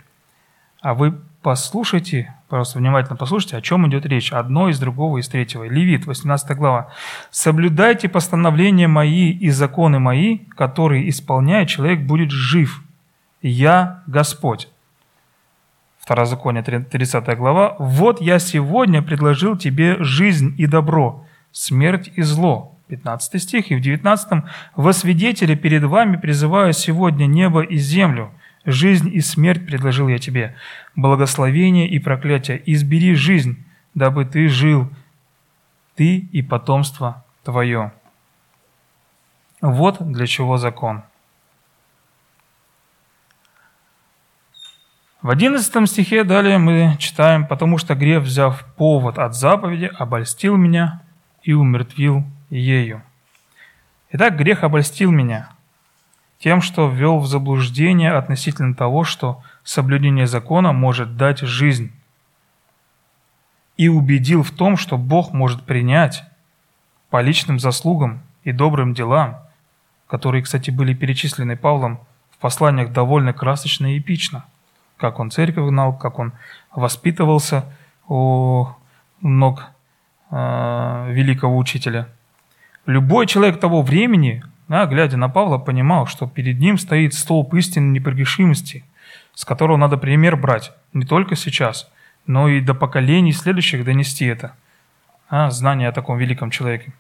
А 0.79 0.93
вы 0.93 1.19
послушайте, 1.41 2.35
просто 2.49 2.77
внимательно 2.77 3.15
послушайте, 3.15 3.57
о 3.57 3.61
чем 3.61 3.89
идет 3.89 4.05
речь. 4.05 4.31
Одно 4.31 4.69
из 4.69 4.77
другого, 4.77 5.17
из 5.17 5.27
третьего. 5.27 5.63
Левит, 5.63 6.05
18 6.05 6.55
глава. 6.55 6.91
«Соблюдайте 7.31 8.07
постановления 8.09 8.87
мои 8.87 9.31
и 9.31 9.49
законы 9.49 9.97
мои, 9.97 10.37
которые, 10.55 11.09
исполняя, 11.09 11.65
человек 11.65 12.01
будет 12.01 12.29
жив. 12.29 12.83
Я 13.41 14.03
Господь». 14.05 14.69
Второзаконие, 16.03 16.63
30 16.63 17.37
глава. 17.37 17.77
«Вот 17.79 18.19
я 18.19 18.37
сегодня 18.37 19.01
предложил 19.01 19.55
тебе 19.55 19.95
жизнь 20.03 20.53
и 20.57 20.65
добро, 20.65 21.25
смерть 21.53 22.11
и 22.13 22.23
зло, 22.23 22.77
15 22.89 23.41
стих, 23.41 23.71
и 23.71 23.75
в 23.75 23.79
19 23.79 24.43
«Во 24.75 24.91
свидетели 24.91 25.55
перед 25.55 25.85
вами 25.85 26.17
призываю 26.17 26.73
сегодня 26.73 27.25
небо 27.25 27.61
и 27.61 27.77
землю, 27.77 28.33
жизнь 28.65 29.09
и 29.13 29.21
смерть 29.21 29.65
предложил 29.65 30.09
я 30.09 30.17
тебе, 30.17 30.57
благословение 30.97 31.87
и 31.87 31.99
проклятие, 31.99 32.61
избери 32.65 33.15
жизнь, 33.15 33.63
дабы 33.95 34.25
ты 34.25 34.49
жил, 34.49 34.89
ты 35.95 36.17
и 36.17 36.41
потомство 36.41 37.23
твое». 37.45 37.93
Вот 39.61 40.05
для 40.05 40.27
чего 40.27 40.57
закон. 40.57 41.03
В 45.23 45.29
11 45.29 45.89
стихе 45.89 46.25
далее 46.25 46.57
мы 46.57 46.97
читаем, 46.99 47.47
«Потому 47.47 47.77
что 47.77 47.95
грех, 47.95 48.23
взяв 48.23 48.65
повод 48.75 49.17
от 49.17 49.33
заповеди, 49.33 49.89
обольстил 49.97 50.57
меня 50.57 51.01
и 51.43 51.53
умертвил 51.53 52.25
ею. 52.49 53.01
Итак, 54.11 54.35
грех 54.35 54.65
обольстил 54.65 55.11
меня 55.11 55.49
тем, 56.39 56.61
что 56.61 56.89
ввел 56.89 57.19
в 57.19 57.27
заблуждение 57.27 58.11
относительно 58.11 58.75
того, 58.75 59.05
что 59.05 59.41
соблюдение 59.63 60.27
закона 60.27 60.73
может 60.73 61.15
дать 61.15 61.39
жизнь, 61.39 61.93
и 63.77 63.87
убедил 63.87 64.43
в 64.43 64.51
том, 64.51 64.75
что 64.75 64.97
Бог 64.97 65.31
может 65.31 65.63
принять 65.63 66.25
по 67.09 67.21
личным 67.21 67.59
заслугам 67.59 68.23
и 68.43 68.51
добрым 68.51 68.93
делам, 68.93 69.39
которые, 70.07 70.43
кстати, 70.43 70.69
были 70.69 70.93
перечислены 70.93 71.55
Павлом 71.55 72.01
в 72.29 72.39
посланиях 72.39 72.91
довольно 72.91 73.31
красочно 73.31 73.95
и 73.95 73.99
эпично, 73.99 74.43
как 75.03 75.19
он 75.19 75.31
церковь 75.31 75.67
гнал, 75.67 75.97
как 75.97 76.19
он 76.19 76.33
воспитывался 76.73 77.65
у 78.07 78.67
ног 79.21 79.63
э, 80.31 81.07
великого 81.11 81.57
учителя– 81.57 82.07
Любой 82.85 83.27
человек 83.27 83.59
того 83.61 83.81
времени, 83.81 84.43
да, 84.67 84.85
глядя 84.85 85.15
на 85.15 85.29
Павла, 85.29 85.57
понимал, 85.57 86.05
что 86.05 86.27
перед 86.27 86.59
ним 86.59 86.77
стоит 86.77 87.13
столб 87.13 87.53
истинной 87.53 87.93
непогрешимости, 87.93 88.83
с 89.33 89.45
которого 89.45 89.77
надо 89.77 89.97
пример 89.97 90.35
брать 90.35 90.73
не 90.91 91.05
только 91.05 91.37
сейчас, 91.37 91.89
но 92.25 92.49
и 92.49 92.59
до 92.59 92.73
поколений 92.73 93.31
следующих 93.31 93.85
донести 93.85 94.25
это, 94.25 94.53
а, 95.29 95.49
знание 95.49 95.87
о 95.87 95.93
таком 95.93 96.17
великом 96.17 96.49
человеке. 96.49 96.91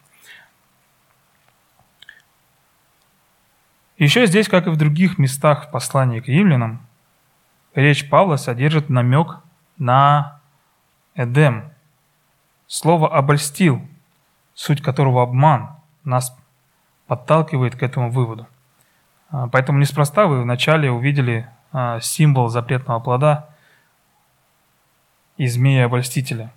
Еще 3.97 4.25
здесь, 4.25 4.47
как 4.47 4.67
и 4.67 4.69
в 4.69 4.77
других 4.77 5.17
местах 5.17 5.67
в 5.67 5.71
послании 5.71 6.21
к 6.21 6.27
римлянам, 6.27 6.81
речь 7.75 8.09
Павла 8.09 8.37
содержит 8.37 8.89
намек 8.89 9.39
на 9.77 10.39
Эдем. 11.15 11.71
Слово 12.67 13.15
«обольстил» 13.15 13.81
суть 14.53 14.81
которого 14.81 15.23
обман, 15.23 15.69
нас 16.03 16.35
подталкивает 17.07 17.75
к 17.75 17.83
этому 17.83 18.11
выводу. 18.11 18.47
А, 19.29 19.47
поэтому 19.47 19.79
неспроста 19.79 20.27
вы 20.27 20.41
вначале 20.41 20.91
увидели 20.91 21.47
а, 21.71 21.99
символ 21.99 22.49
запретного 22.49 22.99
плода 22.99 23.49
и 25.37 25.47
змея-обольстителя. 25.47 26.51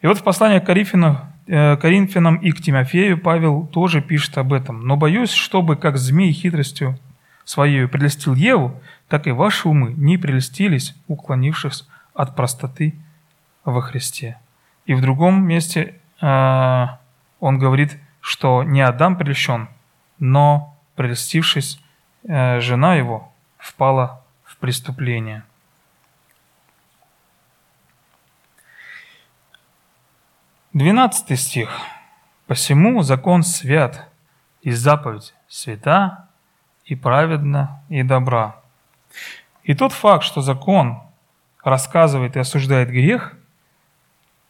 И 0.00 0.06
вот 0.06 0.18
в 0.18 0.22
послании 0.22 0.58
к 0.58 0.68
э, 0.68 1.76
Коринфянам 1.76 2.36
и 2.36 2.52
к 2.52 2.60
Тимофею 2.60 3.18
Павел 3.18 3.66
тоже 3.66 4.02
пишет 4.02 4.36
об 4.36 4.52
этом. 4.52 4.86
«Но 4.86 4.96
боюсь, 4.96 5.30
чтобы 5.30 5.76
как 5.76 5.96
змей 5.96 6.30
хитростью 6.32 6.98
своей 7.44 7.86
прелестил 7.88 8.34
Еву, 8.34 8.80
так 9.08 9.26
и 9.26 9.32
ваши 9.32 9.68
умы 9.68 9.92
не 9.92 10.16
прелестились, 10.18 10.94
уклонившись 11.08 11.86
от 12.14 12.36
простоты 12.36 12.94
во 13.64 13.80
Христе». 13.80 14.38
И 14.86 14.94
в 14.94 15.00
другом 15.00 15.46
месте 15.46 16.00
а, 16.20 17.00
он 17.40 17.58
говорит, 17.58 17.98
что 18.20 18.62
не 18.62 18.80
Адам 18.80 19.16
прельщен, 19.16 19.68
но, 20.18 20.78
прельстившись, 20.94 21.80
э, 22.26 22.60
жена 22.60 22.94
его 22.94 23.32
впала 23.58 24.24
в 24.44 24.56
преступление. 24.56 25.42
Двенадцатый 30.72 31.36
стих. 31.36 31.70
«Посему 32.46 33.02
закон 33.02 33.42
свят, 33.42 34.08
и 34.62 34.70
заповедь 34.70 35.34
свята, 35.48 36.28
и 36.84 36.94
праведна, 36.94 37.82
и 37.88 38.02
добра». 38.02 38.56
И 39.62 39.74
тот 39.74 39.92
факт, 39.92 40.24
что 40.24 40.40
закон 40.40 41.00
рассказывает 41.62 42.36
и 42.36 42.40
осуждает 42.40 42.90
грех– 42.90 43.34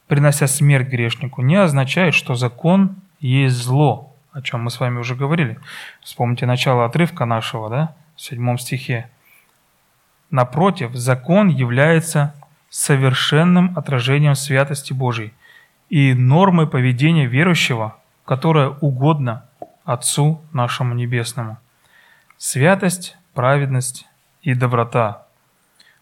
принося 0.07 0.47
смерть 0.47 0.89
грешнику, 0.89 1.43
не 1.43 1.57
означает, 1.57 2.15
что 2.15 2.35
закон 2.35 2.97
есть 3.21 3.57
зло, 3.57 4.15
о 4.33 4.43
чем 4.43 4.63
мы 4.65 4.71
с 4.71 4.81
вами 4.81 4.99
уже 4.99 5.15
говорили. 5.15 5.59
Вспомните 6.03 6.47
начало 6.47 6.85
отрывка 6.85 7.25
нашего, 7.25 7.71
да, 7.71 7.95
в 8.17 8.21
седьмом 8.21 8.59
стихе. 8.59 9.11
Напротив, 10.31 10.95
закон 10.95 11.49
является 11.49 12.35
совершенным 12.69 13.77
отражением 13.77 14.35
святости 14.35 14.93
Божией 14.93 15.33
и 15.89 16.13
нормой 16.13 16.67
поведения 16.67 17.27
верующего, 17.27 17.97
которая 18.25 18.71
угодна 18.71 19.45
Отцу 19.85 20.41
нашему 20.53 20.95
Небесному. 20.95 21.59
Святость, 22.47 23.17
праведность 23.33 24.07
и 24.43 24.53
доброта. 24.53 25.23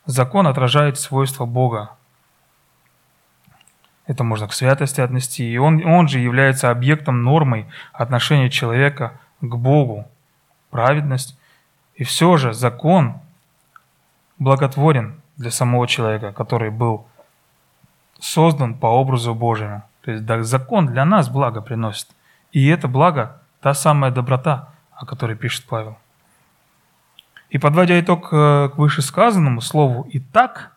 Закон 0.06 0.48
отражает 0.48 0.98
свойства 0.98 1.46
Бога, 1.46 1.92
это 4.06 4.24
можно 4.24 4.48
к 4.48 4.52
святости 4.52 5.00
отнести. 5.00 5.48
И 5.48 5.56
он, 5.56 5.86
он 5.86 6.08
же 6.08 6.18
является 6.18 6.72
объектом 6.72 7.22
нормой 7.22 7.68
отношения 7.92 8.50
человека 8.50 9.20
к 9.40 9.54
Богу. 9.54 10.08
Праведность. 10.70 11.38
И 11.94 12.02
все 12.02 12.36
же 12.36 12.54
закон 12.54 13.20
благотворен 14.40 15.20
для 15.36 15.52
самого 15.52 15.86
человека, 15.86 16.32
который 16.32 16.70
был 16.70 17.06
создан 18.18 18.74
по 18.74 18.86
образу 18.86 19.32
Божьему. 19.32 19.84
То 20.00 20.10
есть 20.10 20.26
да, 20.26 20.42
закон 20.42 20.88
для 20.88 21.04
нас 21.04 21.28
благо 21.28 21.62
приносит. 21.62 22.08
И 22.50 22.66
это 22.66 22.88
благо– 22.88 23.40
та 23.60 23.74
самая 23.74 24.10
доброта, 24.10 24.70
о 24.90 25.06
которой 25.06 25.36
пишет 25.36 25.66
Павел. 25.68 25.98
И 27.52 27.58
подводя 27.58 28.00
итог 28.00 28.32
э, 28.32 28.70
к 28.70 28.78
вышесказанному 28.78 29.60
слову 29.60 30.08
«и 30.08 30.18
так», 30.20 30.72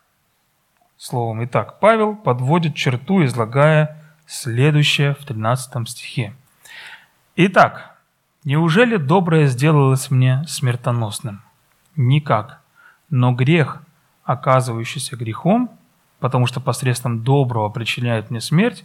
словом 0.98 1.42
«и 1.42 1.46
так», 1.46 1.80
Павел 1.80 2.18
подводит 2.18 2.76
черту, 2.76 3.24
излагая 3.24 4.04
следующее 4.28 5.14
в 5.14 5.24
13 5.24 5.88
стихе. 5.88 6.36
«Итак, 7.38 7.96
неужели 8.44 8.98
доброе 8.98 9.48
сделалось 9.48 10.12
мне 10.12 10.44
смертоносным? 10.48 11.42
Никак. 11.96 12.60
Но 13.10 13.32
грех, 13.32 13.82
оказывающийся 14.26 15.16
грехом, 15.16 15.72
потому 16.20 16.46
что 16.46 16.60
посредством 16.60 17.24
доброго 17.24 17.70
причиняет 17.70 18.32
мне 18.32 18.42
смерть, 18.42 18.84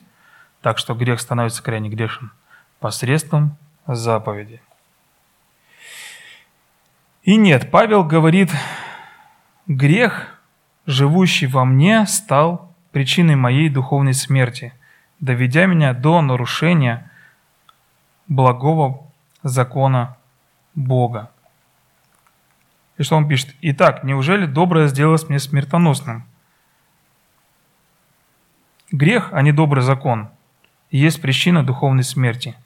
так 0.62 0.78
что 0.78 0.94
грех 0.94 1.20
становится 1.20 1.60
крайне 1.60 1.88
грешен, 1.88 2.30
посредством 2.78 3.56
заповеди». 3.88 4.62
И 7.22 7.36
нет, 7.36 7.70
Павел 7.70 8.02
говорит, 8.02 8.50
грех, 9.66 10.40
живущий 10.86 11.46
во 11.46 11.66
мне, 11.66 12.06
стал 12.06 12.74
причиной 12.92 13.36
моей 13.36 13.68
духовной 13.68 14.14
смерти, 14.14 14.72
доведя 15.20 15.66
меня 15.66 15.92
до 15.92 16.22
нарушения 16.22 17.10
благого 18.26 19.06
закона 19.42 20.16
Бога. 20.74 21.30
И 22.96 23.02
что 23.02 23.16
он 23.16 23.28
пишет? 23.28 23.54
Итак, 23.60 24.02
неужели 24.02 24.46
доброе 24.46 24.88
сделалось 24.88 25.28
мне 25.28 25.38
смертоносным? 25.38 26.24
Грех, 28.90 29.28
а 29.32 29.42
не 29.42 29.52
добрый 29.52 29.82
закон, 29.82 30.30
есть 30.90 31.20
причина 31.20 31.64
духовной 31.64 32.02
смерти. 32.02 32.56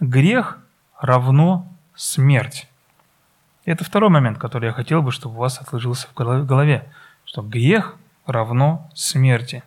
Грех 0.00 0.58
равно 0.98 1.68
смерть. 1.94 2.69
Это 3.70 3.84
второй 3.84 4.10
момент, 4.10 4.36
который 4.36 4.66
я 4.66 4.72
хотел 4.72 5.00
бы, 5.00 5.12
чтобы 5.12 5.36
у 5.36 5.38
вас 5.38 5.60
отложился 5.60 6.08
в 6.08 6.14
голове, 6.16 6.88
что 7.24 7.40
грех 7.40 7.94
равно 8.26 8.90
смерти. 8.94 9.62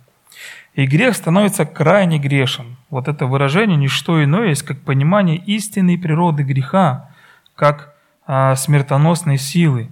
И 0.74 0.86
грех 0.86 1.16
становится 1.16 1.66
крайне 1.66 2.20
грешен. 2.20 2.76
Вот 2.90 3.08
это 3.08 3.28
выражение 3.28 3.78
не 3.78 3.88
что 3.88 4.22
иное 4.22 4.50
есть, 4.50 4.64
как 4.64 4.82
понимание 4.82 5.38
истинной 5.38 5.98
природы 5.98 6.44
греха, 6.44 7.12
как 7.56 7.96
а, 8.28 8.58
смертоносной 8.58 9.38
силы. 9.38 9.90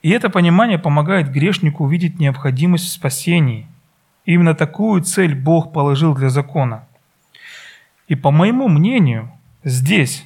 И 0.00 0.08
это 0.08 0.30
понимание 0.30 0.78
помогает 0.78 1.30
грешнику 1.30 1.84
увидеть 1.84 2.18
необходимость 2.18 2.86
в 2.86 2.92
спасении. 2.92 3.66
Именно 4.24 4.54
такую 4.54 5.02
цель 5.02 5.34
Бог 5.34 5.74
положил 5.74 6.14
для 6.14 6.30
закона. 6.30 6.86
И 8.06 8.14
по 8.14 8.30
моему 8.30 8.66
мнению, 8.66 9.30
здесь 9.62 10.24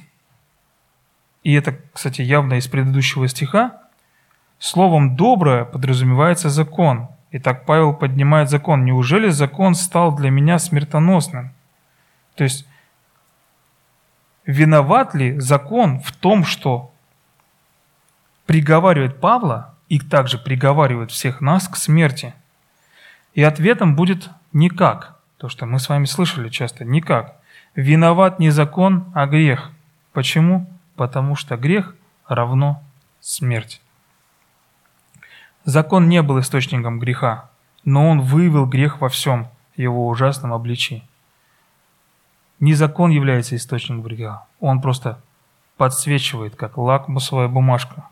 и 1.43 1.53
это, 1.53 1.77
кстати, 1.93 2.21
явно 2.21 2.55
из 2.55 2.67
предыдущего 2.67 3.27
стиха, 3.27 3.81
словом 4.59 5.15
«доброе» 5.15 5.65
подразумевается 5.65 6.49
закон. 6.49 7.09
Итак, 7.31 7.65
Павел 7.65 7.93
поднимает 7.93 8.49
закон. 8.49 8.85
Неужели 8.85 9.29
закон 9.29 9.75
стал 9.75 10.15
для 10.15 10.29
меня 10.29 10.57
смертоносным? 10.57 11.51
То 12.35 12.45
есть, 12.45 12.65
виноват 14.45 15.13
ли 15.13 15.39
закон 15.39 15.99
в 15.99 16.11
том, 16.13 16.45
что 16.45 16.93
приговаривает 18.45 19.19
Павла 19.19 19.75
и 19.89 19.99
также 19.99 20.37
приговаривает 20.37 21.11
всех 21.11 21.41
нас 21.41 21.67
к 21.67 21.75
смерти? 21.75 22.33
И 23.33 23.43
ответом 23.43 23.95
будет 23.95 24.29
«никак». 24.53 25.19
То, 25.37 25.49
что 25.49 25.65
мы 25.65 25.79
с 25.79 25.89
вами 25.89 26.05
слышали 26.05 26.47
часто, 26.47 26.85
«никак». 26.85 27.35
Виноват 27.75 28.39
не 28.39 28.51
закон, 28.51 29.11
а 29.15 29.25
грех. 29.25 29.71
Почему? 30.13 30.69
Потому 30.95 31.35
что 31.35 31.57
грех 31.57 31.95
равно 32.27 32.83
смерть. 33.19 33.81
Закон 35.65 36.09
не 36.09 36.21
был 36.21 36.39
источником 36.39 36.99
греха, 36.99 37.49
но 37.85 38.09
он 38.09 38.21
выявил 38.21 38.65
грех 38.65 39.01
во 39.01 39.09
всем 39.09 39.47
его 39.75 40.07
ужасном 40.07 40.53
обличии. 40.53 41.07
Не 42.59 42.73
закон 42.73 43.11
является 43.11 43.55
источником 43.55 44.03
греха, 44.03 44.45
он 44.59 44.81
просто 44.81 45.21
подсвечивает, 45.77 46.55
как 46.55 46.77
лакмусовая 46.77 47.47
бумажка. 47.47 48.07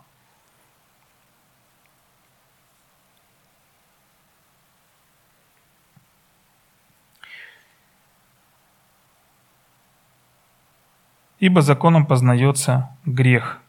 Ибо 11.41 11.63
законом 11.63 12.05
познается 12.05 12.95
грех. 13.03 13.59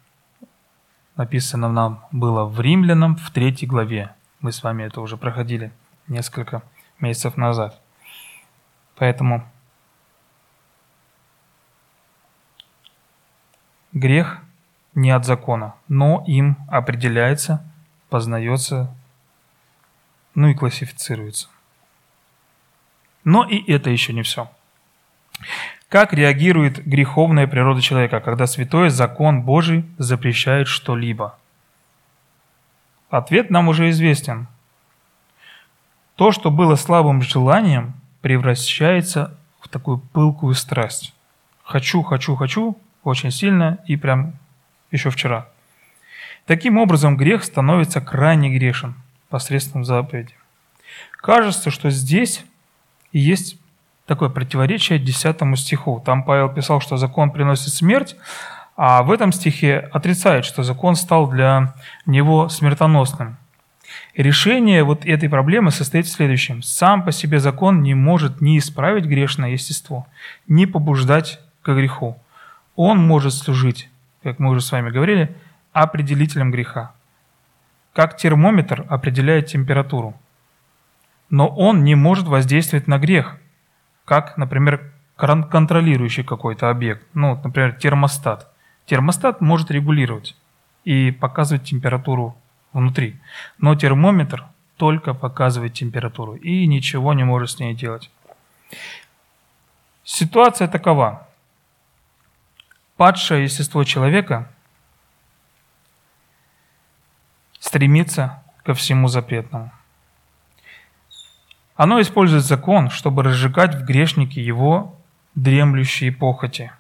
Написано 1.17 1.73
нам 1.73 2.05
было 2.13 2.45
в 2.45 2.61
Римлянам 2.61 3.17
в 3.17 3.31
третьей 3.31 3.67
главе. 3.67 4.15
Мы 4.41 4.53
с 4.53 4.63
вами 4.63 4.83
это 4.83 5.01
уже 5.01 5.17
проходили 5.17 5.73
несколько 6.07 6.63
месяцев 7.01 7.39
назад. 7.39 7.81
Поэтому 8.97 9.51
грех 13.93 14.43
не 14.95 15.11
от 15.11 15.25
закона, 15.25 15.75
но 15.89 16.23
им 16.27 16.59
определяется, 16.69 17.67
познается, 18.11 18.95
ну 20.35 20.49
и 20.49 20.55
классифицируется. 20.55 21.49
Но 23.25 23.49
и 23.49 23.73
это 23.73 23.89
еще 23.89 24.13
не 24.13 24.23
все. 24.23 24.51
Как 25.93 26.15
реагирует 26.15 26.87
греховная 26.87 27.47
природа 27.47 27.83
человека, 27.83 28.21
когда 28.21 28.47
святой 28.47 28.89
закон 28.89 29.43
Божий 29.43 29.85
запрещает 29.99 30.67
что-либо? 30.67 31.39
Ответ 33.11 33.51
нам 33.51 33.69
уже 33.69 33.91
известен. 33.91 34.47
То, 36.17 36.33
что 36.33 36.51
было 36.51 36.77
слабым 36.77 37.21
желанием, 37.21 37.93
превращается 38.23 39.37
в 39.61 39.69
такую 39.69 39.99
пылкую 39.99 40.55
страсть. 40.55 41.13
Хочу, 41.63 42.01
хочу, 42.03 42.37
хочу 42.37 42.79
очень 43.05 43.31
сильно 43.31 43.79
и 43.87 43.97
прям 43.97 44.33
еще 44.93 45.11
вчера. 45.11 45.47
Таким 46.47 46.79
образом, 46.79 47.19
грех 47.19 47.45
становится 47.45 48.01
крайне 48.01 48.49
грешен 48.49 48.95
посредством 49.29 49.85
заповеди. 49.85 50.35
Кажется, 51.19 51.71
что 51.71 51.91
здесь 51.91 52.47
есть 53.13 53.59
такое 54.12 54.29
противоречие 54.29 54.98
10 54.98 55.59
стиху. 55.59 56.03
Там 56.05 56.22
Павел 56.22 56.51
писал, 56.51 56.83
что 56.83 56.98
закон 56.98 57.31
приносит 57.31 57.72
смерть, 57.72 58.14
а 58.77 59.03
в 59.03 59.11
этом 59.11 59.33
стихе 59.33 59.88
отрицает, 59.90 60.44
что 60.44 60.62
закон 60.62 60.96
стал 60.96 61.31
для 61.31 61.72
него 62.05 62.51
смертоносным. 62.51 63.38
И 64.12 64.22
решение 64.22 64.85
вот 64.85 65.07
этой 65.07 65.31
проблемы 65.31 65.70
состоит 65.70 66.05
в 66.05 66.12
следующем. 66.12 66.62
Сам 66.62 67.05
по 67.05 67.11
себе 67.11 67.40
закон 67.40 67.83
не 67.83 67.94
может 67.94 68.42
ни 68.42 68.59
исправить 68.59 69.07
грешное 69.07 69.53
естество, 69.53 70.07
ни 70.46 70.66
побуждать 70.66 71.40
к 71.62 71.72
греху. 71.72 72.18
Он 72.77 72.98
может 72.98 73.33
служить, 73.33 73.88
как 74.22 74.38
мы 74.38 74.51
уже 74.51 74.61
с 74.61 74.72
вами 74.72 74.90
говорили, 74.90 75.35
определителем 75.72 76.51
греха. 76.51 76.92
Как 77.94 78.18
термометр 78.18 78.85
определяет 78.90 79.46
температуру. 79.46 80.14
Но 81.31 81.48
он 81.48 81.83
не 81.83 81.94
может 81.94 82.27
воздействовать 82.27 82.87
на 82.87 82.98
грех, 82.98 83.38
как, 84.05 84.37
например, 84.37 84.93
контролирующий 85.17 86.25
какой-то 86.25 86.71
объект, 86.71 87.07
ну, 87.15 87.41
например, 87.43 87.75
термостат. 87.75 88.53
Термостат 88.87 89.41
может 89.41 89.71
регулировать 89.71 90.37
и 90.85 91.11
показывать 91.12 91.65
температуру 91.65 92.37
внутри, 92.73 93.17
но 93.59 93.75
термометр 93.75 94.47
только 94.77 95.15
показывает 95.15 95.75
температуру 95.75 96.35
и 96.35 96.67
ничего 96.67 97.15
не 97.15 97.25
может 97.25 97.51
с 97.51 97.59
ней 97.61 97.75
делать. 97.75 98.11
Ситуация 100.03 100.67
такова. 100.67 101.29
Падшее 102.97 103.45
естество 103.45 103.85
человека 103.85 104.51
стремится 107.61 108.43
ко 108.65 108.75
всему 108.75 109.09
запретному. 109.09 109.71
Оно 111.83 112.01
использует 112.01 112.45
закон, 112.45 112.90
чтобы 112.90 113.25
разжигать 113.25 113.75
в 113.75 113.85
грешнике 113.85 114.40
его 114.40 114.97
дремлющие 115.35 116.12
похоти. 116.12 116.71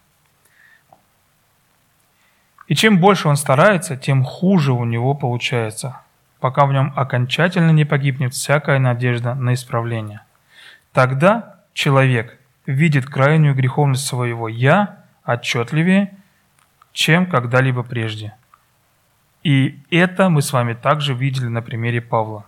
И 2.68 2.76
чем 2.76 3.00
больше 3.00 3.26
он 3.26 3.34
старается, 3.34 3.96
тем 3.96 4.22
хуже 4.22 4.72
у 4.72 4.84
него 4.84 5.14
получается, 5.14 6.02
пока 6.38 6.66
в 6.66 6.72
нем 6.72 6.92
окончательно 6.94 7.72
не 7.72 7.84
погибнет 7.84 8.32
всякая 8.32 8.78
надежда 8.78 9.34
на 9.34 9.54
исправление. 9.54 10.20
Тогда 10.92 11.56
человек 11.72 12.38
видит 12.66 13.06
крайнюю 13.06 13.56
греховность 13.56 14.06
своего 14.06 14.46
«я» 14.46 15.00
отчетливее, 15.24 16.14
чем 16.92 17.26
когда-либо 17.26 17.82
прежде. 17.82 18.36
И 19.42 19.80
это 19.90 20.28
мы 20.28 20.42
с 20.42 20.52
вами 20.52 20.74
также 20.74 21.12
видели 21.12 21.48
на 21.48 21.60
примере 21.60 22.00
Павла. 22.00 22.44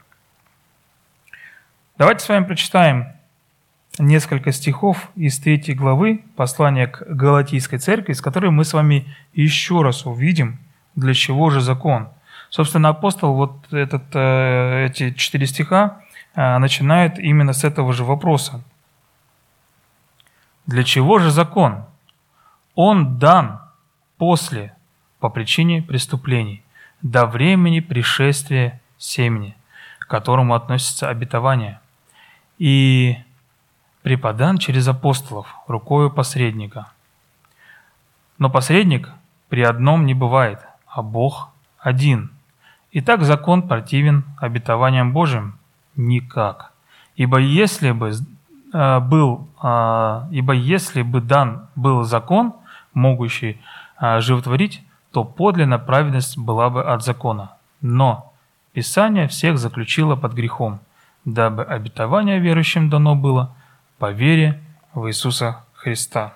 Давайте 1.97 2.25
с 2.25 2.29
вами 2.29 2.43
прочитаем 2.43 3.07
несколько 4.01 4.51
стихов 4.51 5.11
из 5.15 5.39
третьей 5.39 5.75
главы 5.75 6.25
послания 6.35 6.89
к 6.89 7.03
Галатийской 7.07 7.79
церкви, 7.79 8.15
с 8.15 8.21
которой 8.21 8.51
мы 8.51 8.65
с 8.65 8.73
вами 8.73 9.07
еще 9.33 9.81
раз 9.81 10.05
увидим, 10.05 10.59
для 10.97 11.15
чего 11.15 11.51
же 11.51 11.61
закон. 11.61 12.09
Собственно, 12.51 12.89
апостол 12.89 13.35
вот 13.35 13.73
этот, 13.73 14.03
э, 14.13 14.87
эти 14.87 15.13
четыре 15.13 15.47
стиха 15.47 16.01
э, 16.35 16.59
начинает 16.59 17.21
именно 17.21 17.53
с 17.53 17.63
этого 17.63 17.93
же 17.93 18.03
вопроса. 18.03 18.61
Для 20.67 20.83
чего 20.83 21.21
же 21.21 21.31
закон? 21.31 21.85
Он 22.75 23.21
дан 23.21 23.61
после, 24.19 24.75
по 25.21 25.29
причине 25.29 25.81
преступлений, 25.81 26.65
до 27.03 27.25
времени 27.25 27.79
пришествия 27.79 28.81
семени, 28.99 29.55
к 30.01 30.09
которому 30.09 30.55
относится 30.55 31.09
обетование, 31.09 31.79
и 32.59 33.17
преподан 34.03 34.59
через 34.59 34.89
апостолов 34.89 35.47
рукою 35.67 36.11
посредника. 36.11 36.93
Но 38.39 38.51
посредник 38.51 39.11
при 39.49 39.63
одном 39.63 40.07
не 40.07 40.15
бывает, 40.15 40.61
а 40.87 41.03
Бог 41.03 41.51
один. 41.79 42.31
Итак, 42.93 43.23
закон 43.23 43.67
противен 43.67 44.25
обетованиям 44.39 45.13
Божьим? 45.13 45.59
Никак. 45.97 46.73
Ибо 47.17 47.39
если 47.39 47.93
бы 47.93 48.13
э, 48.73 49.01
был, 49.01 49.49
э, 49.63 50.23
ибо 50.33 50.53
если 50.53 51.03
бы 51.03 51.21
дан 51.21 51.69
был 51.77 52.03
закон, 52.05 52.55
могущий 52.93 53.61
э, 54.01 54.21
животворить, 54.21 54.83
то 55.13 55.25
подлинная 55.25 55.79
праведность 55.79 56.37
была 56.37 56.71
бы 56.71 56.85
от 56.85 57.05
закона. 57.05 57.53
Но 57.81 58.35
Писание 58.75 59.29
всех 59.29 59.59
заключило 59.59 60.17
под 60.17 60.33
грехом, 60.33 60.81
дабы 61.25 61.65
обетование 61.65 62.39
верующим 62.39 62.91
дано 62.91 63.15
было 63.15 63.55
по 63.99 64.11
вере 64.11 64.63
в 64.93 65.09
Иисуса 65.09 65.65
Христа. 65.75 66.35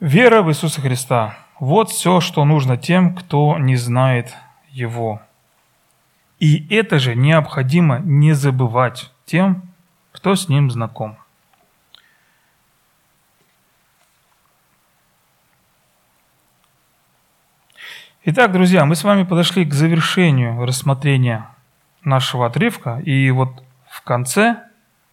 Вера 0.00 0.42
в 0.42 0.50
Иисуса 0.50 0.80
Христа– 0.80 1.38
вот 1.58 1.88
все, 1.90 2.20
что 2.20 2.44
нужно 2.44 2.76
тем, 2.76 3.14
кто 3.14 3.56
не 3.58 3.76
знает 3.76 4.34
Его. 4.68 5.22
И 6.38 6.66
это 6.74 6.98
же 6.98 7.14
необходимо 7.14 7.98
не 8.00 8.34
забывать 8.34 9.10
тем, 9.24 9.62
кто 10.12 10.34
с 10.34 10.48
Ним 10.50 10.70
знаком. 10.70 11.16
Итак, 18.24 18.52
друзья, 18.52 18.84
мы 18.84 18.96
с 18.96 19.04
вами 19.04 19.22
подошли 19.22 19.64
к 19.64 19.72
завершению 19.72 20.62
рассмотрения 20.66 21.48
нашего 22.06 22.46
отрывка. 22.46 22.98
И 23.00 23.30
вот 23.30 23.62
в 23.90 24.00
конце, 24.02 24.62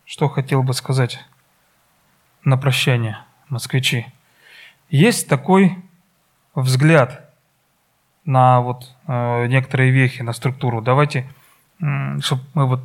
что 0.06 0.30
хотел 0.30 0.64
бы 0.64 0.74
сказать 0.74 1.20
на 2.44 2.58
прощание, 2.58 3.18
москвичи, 3.50 4.06
есть 4.90 5.28
такой 5.28 5.78
взгляд 6.56 7.30
на 8.26 8.62
вот 8.62 8.96
э, 9.08 9.48
некоторые 9.48 9.92
вехи, 9.92 10.22
на 10.22 10.32
структуру. 10.32 10.82
Давайте, 10.82 11.30
э, 11.82 12.20
чтобы 12.22 12.44
мы 12.54 12.68
вот 12.68 12.82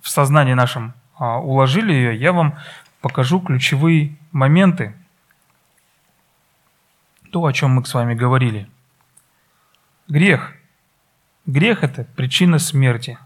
в 0.00 0.08
сознании 0.08 0.54
нашем 0.54 0.94
э, 1.20 1.24
уложили 1.24 1.92
ее, 1.92 2.16
я 2.16 2.32
вам 2.32 2.58
покажу 3.00 3.40
ключевые 3.40 4.16
моменты, 4.32 4.94
то, 7.30 7.44
о 7.44 7.52
чем 7.52 7.76
мы 7.76 7.84
с 7.84 7.94
вами 7.94 8.14
говорили– 8.14 8.68
Грех. 10.12 10.54
Грех– 11.46 11.82
это 11.84 12.04
причина 12.04 12.58
смерти. 12.58 13.18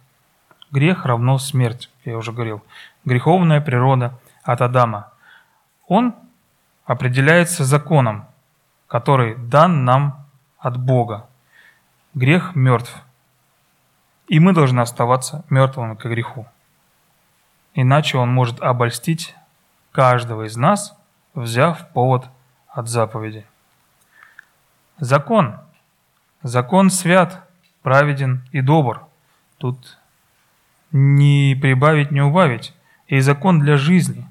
Грех 0.70 1.04
равно 1.04 1.38
смерть, 1.38 1.90
я 2.04 2.16
уже 2.16 2.32
говорил. 2.32 2.62
Греховная 3.04 3.60
природа 3.60 4.18
от 4.42 4.62
Адама. 4.62 5.12
Он 5.86 6.14
определяется 6.84 7.64
законом, 7.64 8.26
который 8.86 9.36
дан 9.36 9.84
нам 9.84 10.26
от 10.58 10.78
Бога. 10.78 11.28
Грех 12.14 12.54
мертв. 12.54 12.94
И 14.28 14.40
мы 14.40 14.52
должны 14.52 14.80
оставаться 14.80 15.44
мертвыми 15.50 15.94
к 15.94 16.04
греху. 16.04 16.46
Иначе 17.74 18.18
он 18.18 18.32
может 18.32 18.60
обольстить 18.60 19.36
каждого 19.92 20.46
из 20.46 20.56
нас, 20.56 20.96
взяв 21.34 21.88
повод 21.90 22.26
от 22.68 22.88
заповеди. 22.88 23.46
Закон– 24.98 25.60
Закон 26.46 26.90
свят, 26.90 27.45
праведен 27.86 28.42
и 28.50 28.62
добр. 28.62 29.06
Тут 29.58 29.96
не 30.90 31.56
прибавить, 31.62 32.10
не 32.10 32.20
убавить. 32.20 32.74
И 33.06 33.20
закон 33.20 33.60
для 33.60 33.76
жизни. 33.76 34.26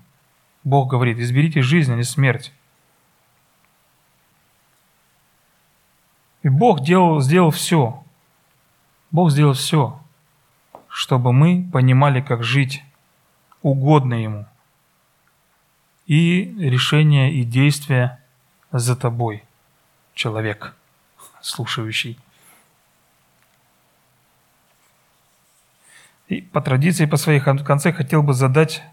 Бог 0.65 0.89
говорит, 0.89 1.19
изберите 1.19 1.61
жизнь, 1.61 1.93
а 1.93 1.95
не 1.95 2.03
смерть. 2.03 2.51
И 6.43 6.49
Бог 6.49 6.81
делал, 6.81 7.21
сделал 7.21 7.51
все. 7.51 8.03
Бог 9.09 9.31
сделал 9.31 9.53
все, 9.53 10.03
чтобы 10.89 11.31
мы 11.31 11.65
понимали, 11.71 12.19
как 12.19 12.43
жить 12.43 12.83
угодно 13.61 14.15
Ему. 14.15 14.45
И 16.07 16.53
решение 16.59 17.33
и 17.33 17.45
действия 17.45 18.21
за 18.73 18.97
тобой, 18.97 19.45
человек 20.13 20.75
слушающий. 21.39 22.19
И 26.27 26.41
по 26.41 26.61
традиции, 26.61 27.05
по 27.05 27.17
своей 27.17 27.39
конце 27.39 27.93
хотел 27.93 28.23
бы 28.23 28.33
задать 28.33 28.83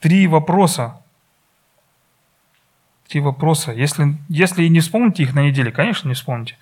три 0.00 0.26
вопроса. 0.26 1.00
Три 3.08 3.20
вопроса. 3.20 3.72
Если, 3.72 4.16
если 4.28 4.64
и 4.64 4.68
не 4.68 4.80
вспомните 4.80 5.22
их 5.22 5.34
на 5.34 5.44
неделе, 5.44 5.72
конечно, 5.72 6.08
не 6.08 6.14
вспомните. 6.14 6.56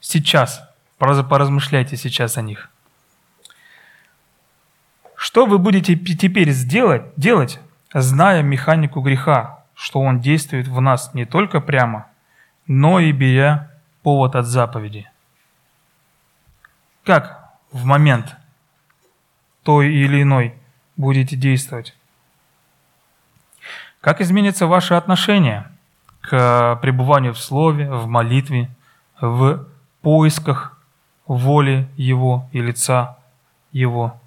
Сейчас. 0.00 0.62
Поразмышляйте 0.98 1.96
сейчас 1.96 2.38
о 2.38 2.42
них. 2.42 2.70
Что 5.14 5.46
вы 5.46 5.58
будете 5.58 5.96
теперь 5.96 6.50
сделать, 6.50 7.02
делать, 7.16 7.60
зная 7.92 8.42
механику 8.42 9.00
греха, 9.00 9.64
что 9.74 10.00
он 10.00 10.20
действует 10.20 10.68
в 10.68 10.80
нас 10.80 11.12
не 11.12 11.26
только 11.26 11.60
прямо, 11.60 12.06
но 12.66 13.00
и 13.00 13.12
беря 13.12 13.70
повод 14.02 14.36
от 14.36 14.46
заповеди. 14.46 15.10
Как 17.04 17.52
в 17.72 17.84
момент 17.84 18.36
той 19.66 19.92
или 19.92 20.22
иной 20.22 20.54
будете 20.96 21.36
действовать? 21.36 21.94
Как 24.00 24.22
изменится 24.22 24.66
ваше 24.66 24.94
отношение 24.94 25.70
к 26.22 26.78
пребыванию 26.80 27.34
в 27.34 27.38
Слове, 27.38 27.90
в 27.90 28.06
молитве, 28.06 28.70
в 29.20 29.66
поисках 30.00 30.80
воли 31.26 31.86
Его 31.96 32.48
и 32.52 32.62
лица 32.62 33.18
Его? 33.72 34.18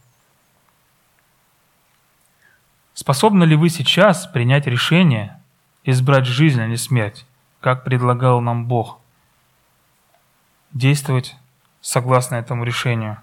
Способны 2.94 3.46
ли 3.46 3.56
вы 3.56 3.70
сейчас 3.70 4.28
принять 4.28 4.68
решение 4.68 5.42
избрать 5.84 6.26
жизнь, 6.26 6.62
а 6.62 6.68
не 6.68 6.78
смерть, 6.78 7.26
как 7.62 7.84
предлагал 7.84 8.42
нам 8.42 8.68
Бог? 8.68 9.00
действовать 10.74 11.36
согласно 11.82 12.36
этому 12.36 12.64
решению. 12.64 13.18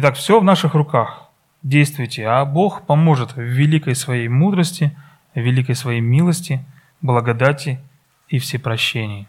Итак, 0.00 0.14
все 0.14 0.38
в 0.38 0.44
наших 0.44 0.74
руках. 0.74 1.28
Действуйте, 1.64 2.24
а 2.24 2.44
Бог 2.44 2.86
поможет 2.86 3.34
в 3.34 3.40
великой 3.40 3.96
своей 3.96 4.28
мудрости, 4.28 4.96
в 5.34 5.40
великой 5.40 5.74
своей 5.74 6.00
милости, 6.00 6.64
благодати 7.00 7.80
и 8.28 8.38
всепрощении. 8.38 9.26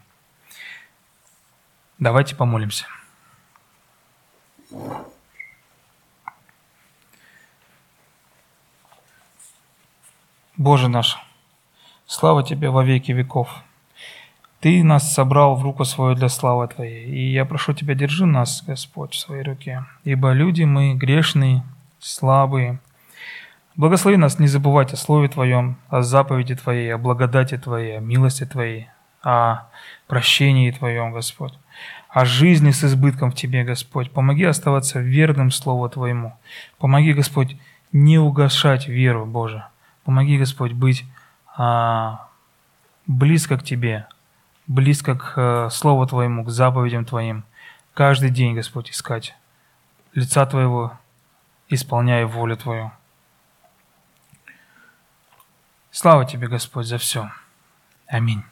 Давайте 1.98 2.36
помолимся. 2.36 2.86
Боже 10.56 10.88
наш, 10.88 11.18
слава 12.06 12.44
Тебе 12.44 12.70
во 12.70 12.84
веки 12.84 13.12
веков– 13.12 13.50
ты 14.60 14.84
нас 14.84 15.14
собрал 15.14 15.56
в 15.56 15.64
руку 15.64 15.86
свою 15.86 16.16
для 16.16 16.28
славы 16.28 16.68
Твоей. 16.68 17.06
И 17.06 17.32
я 17.32 17.46
прошу 17.46 17.74
Тебя, 17.74 17.96
держи 17.96 18.26
нас, 18.26 18.64
Господь, 18.66 19.14
в 19.14 19.20
своей 19.20 19.44
руке. 19.44 19.86
Ибо 20.04 20.34
люди 20.34 20.64
мы 20.64 20.96
грешные, 20.96 21.64
слабые. 22.00 22.80
Благослови 23.76 24.18
нас 24.18 24.40
не 24.40 24.48
забывать 24.48 24.92
о 24.92 24.98
Слове 24.98 25.30
Твоем, 25.30 25.78
о 25.88 26.02
заповеди 26.02 26.56
Твоей, 26.56 26.94
о 26.94 26.98
благодати 26.98 27.58
Твоей, 27.58 27.98
о 27.98 28.02
милости 28.02 28.46
Твоей, 28.46 28.90
о 29.24 29.68
прощении 30.08 30.72
Твоем, 30.72 31.14
Господь, 31.14 31.54
о 32.10 32.26
жизни 32.26 32.72
с 32.72 32.84
избытком 32.84 33.32
в 33.32 33.36
Тебе, 33.36 33.64
Господь. 33.64 34.12
Помоги 34.12 34.44
оставаться 34.44 35.00
верным 35.00 35.52
Слову 35.52 35.88
Твоему. 35.88 36.34
Помоги, 36.78 37.14
Господь, 37.14 37.56
не 37.94 38.20
угашать 38.20 38.90
веру, 38.90 39.26
Боже. 39.26 39.64
Помоги, 40.04 40.38
Господь, 40.38 40.74
быть 40.74 41.06
а, 41.56 42.28
близко 43.08 43.58
к 43.58 43.64
Тебе, 43.64 44.08
близко 44.70 45.16
к 45.16 45.34
э, 45.36 45.70
Слову 45.72 46.06
Твоему, 46.06 46.46
к 46.46 46.50
заповедям 46.50 47.04
Твоим, 47.04 47.44
каждый 47.94 48.30
день, 48.30 48.56
Господь, 48.56 48.92
искать 48.92 49.36
лица 50.14 50.46
Твоего, 50.46 50.98
исполняя 51.68 52.26
волю 52.26 52.56
Твою. 52.56 52.92
Слава 55.92 56.24
Тебе, 56.26 56.48
Господь, 56.48 56.86
за 56.86 57.00
все. 57.00 57.32
Аминь. 58.08 58.44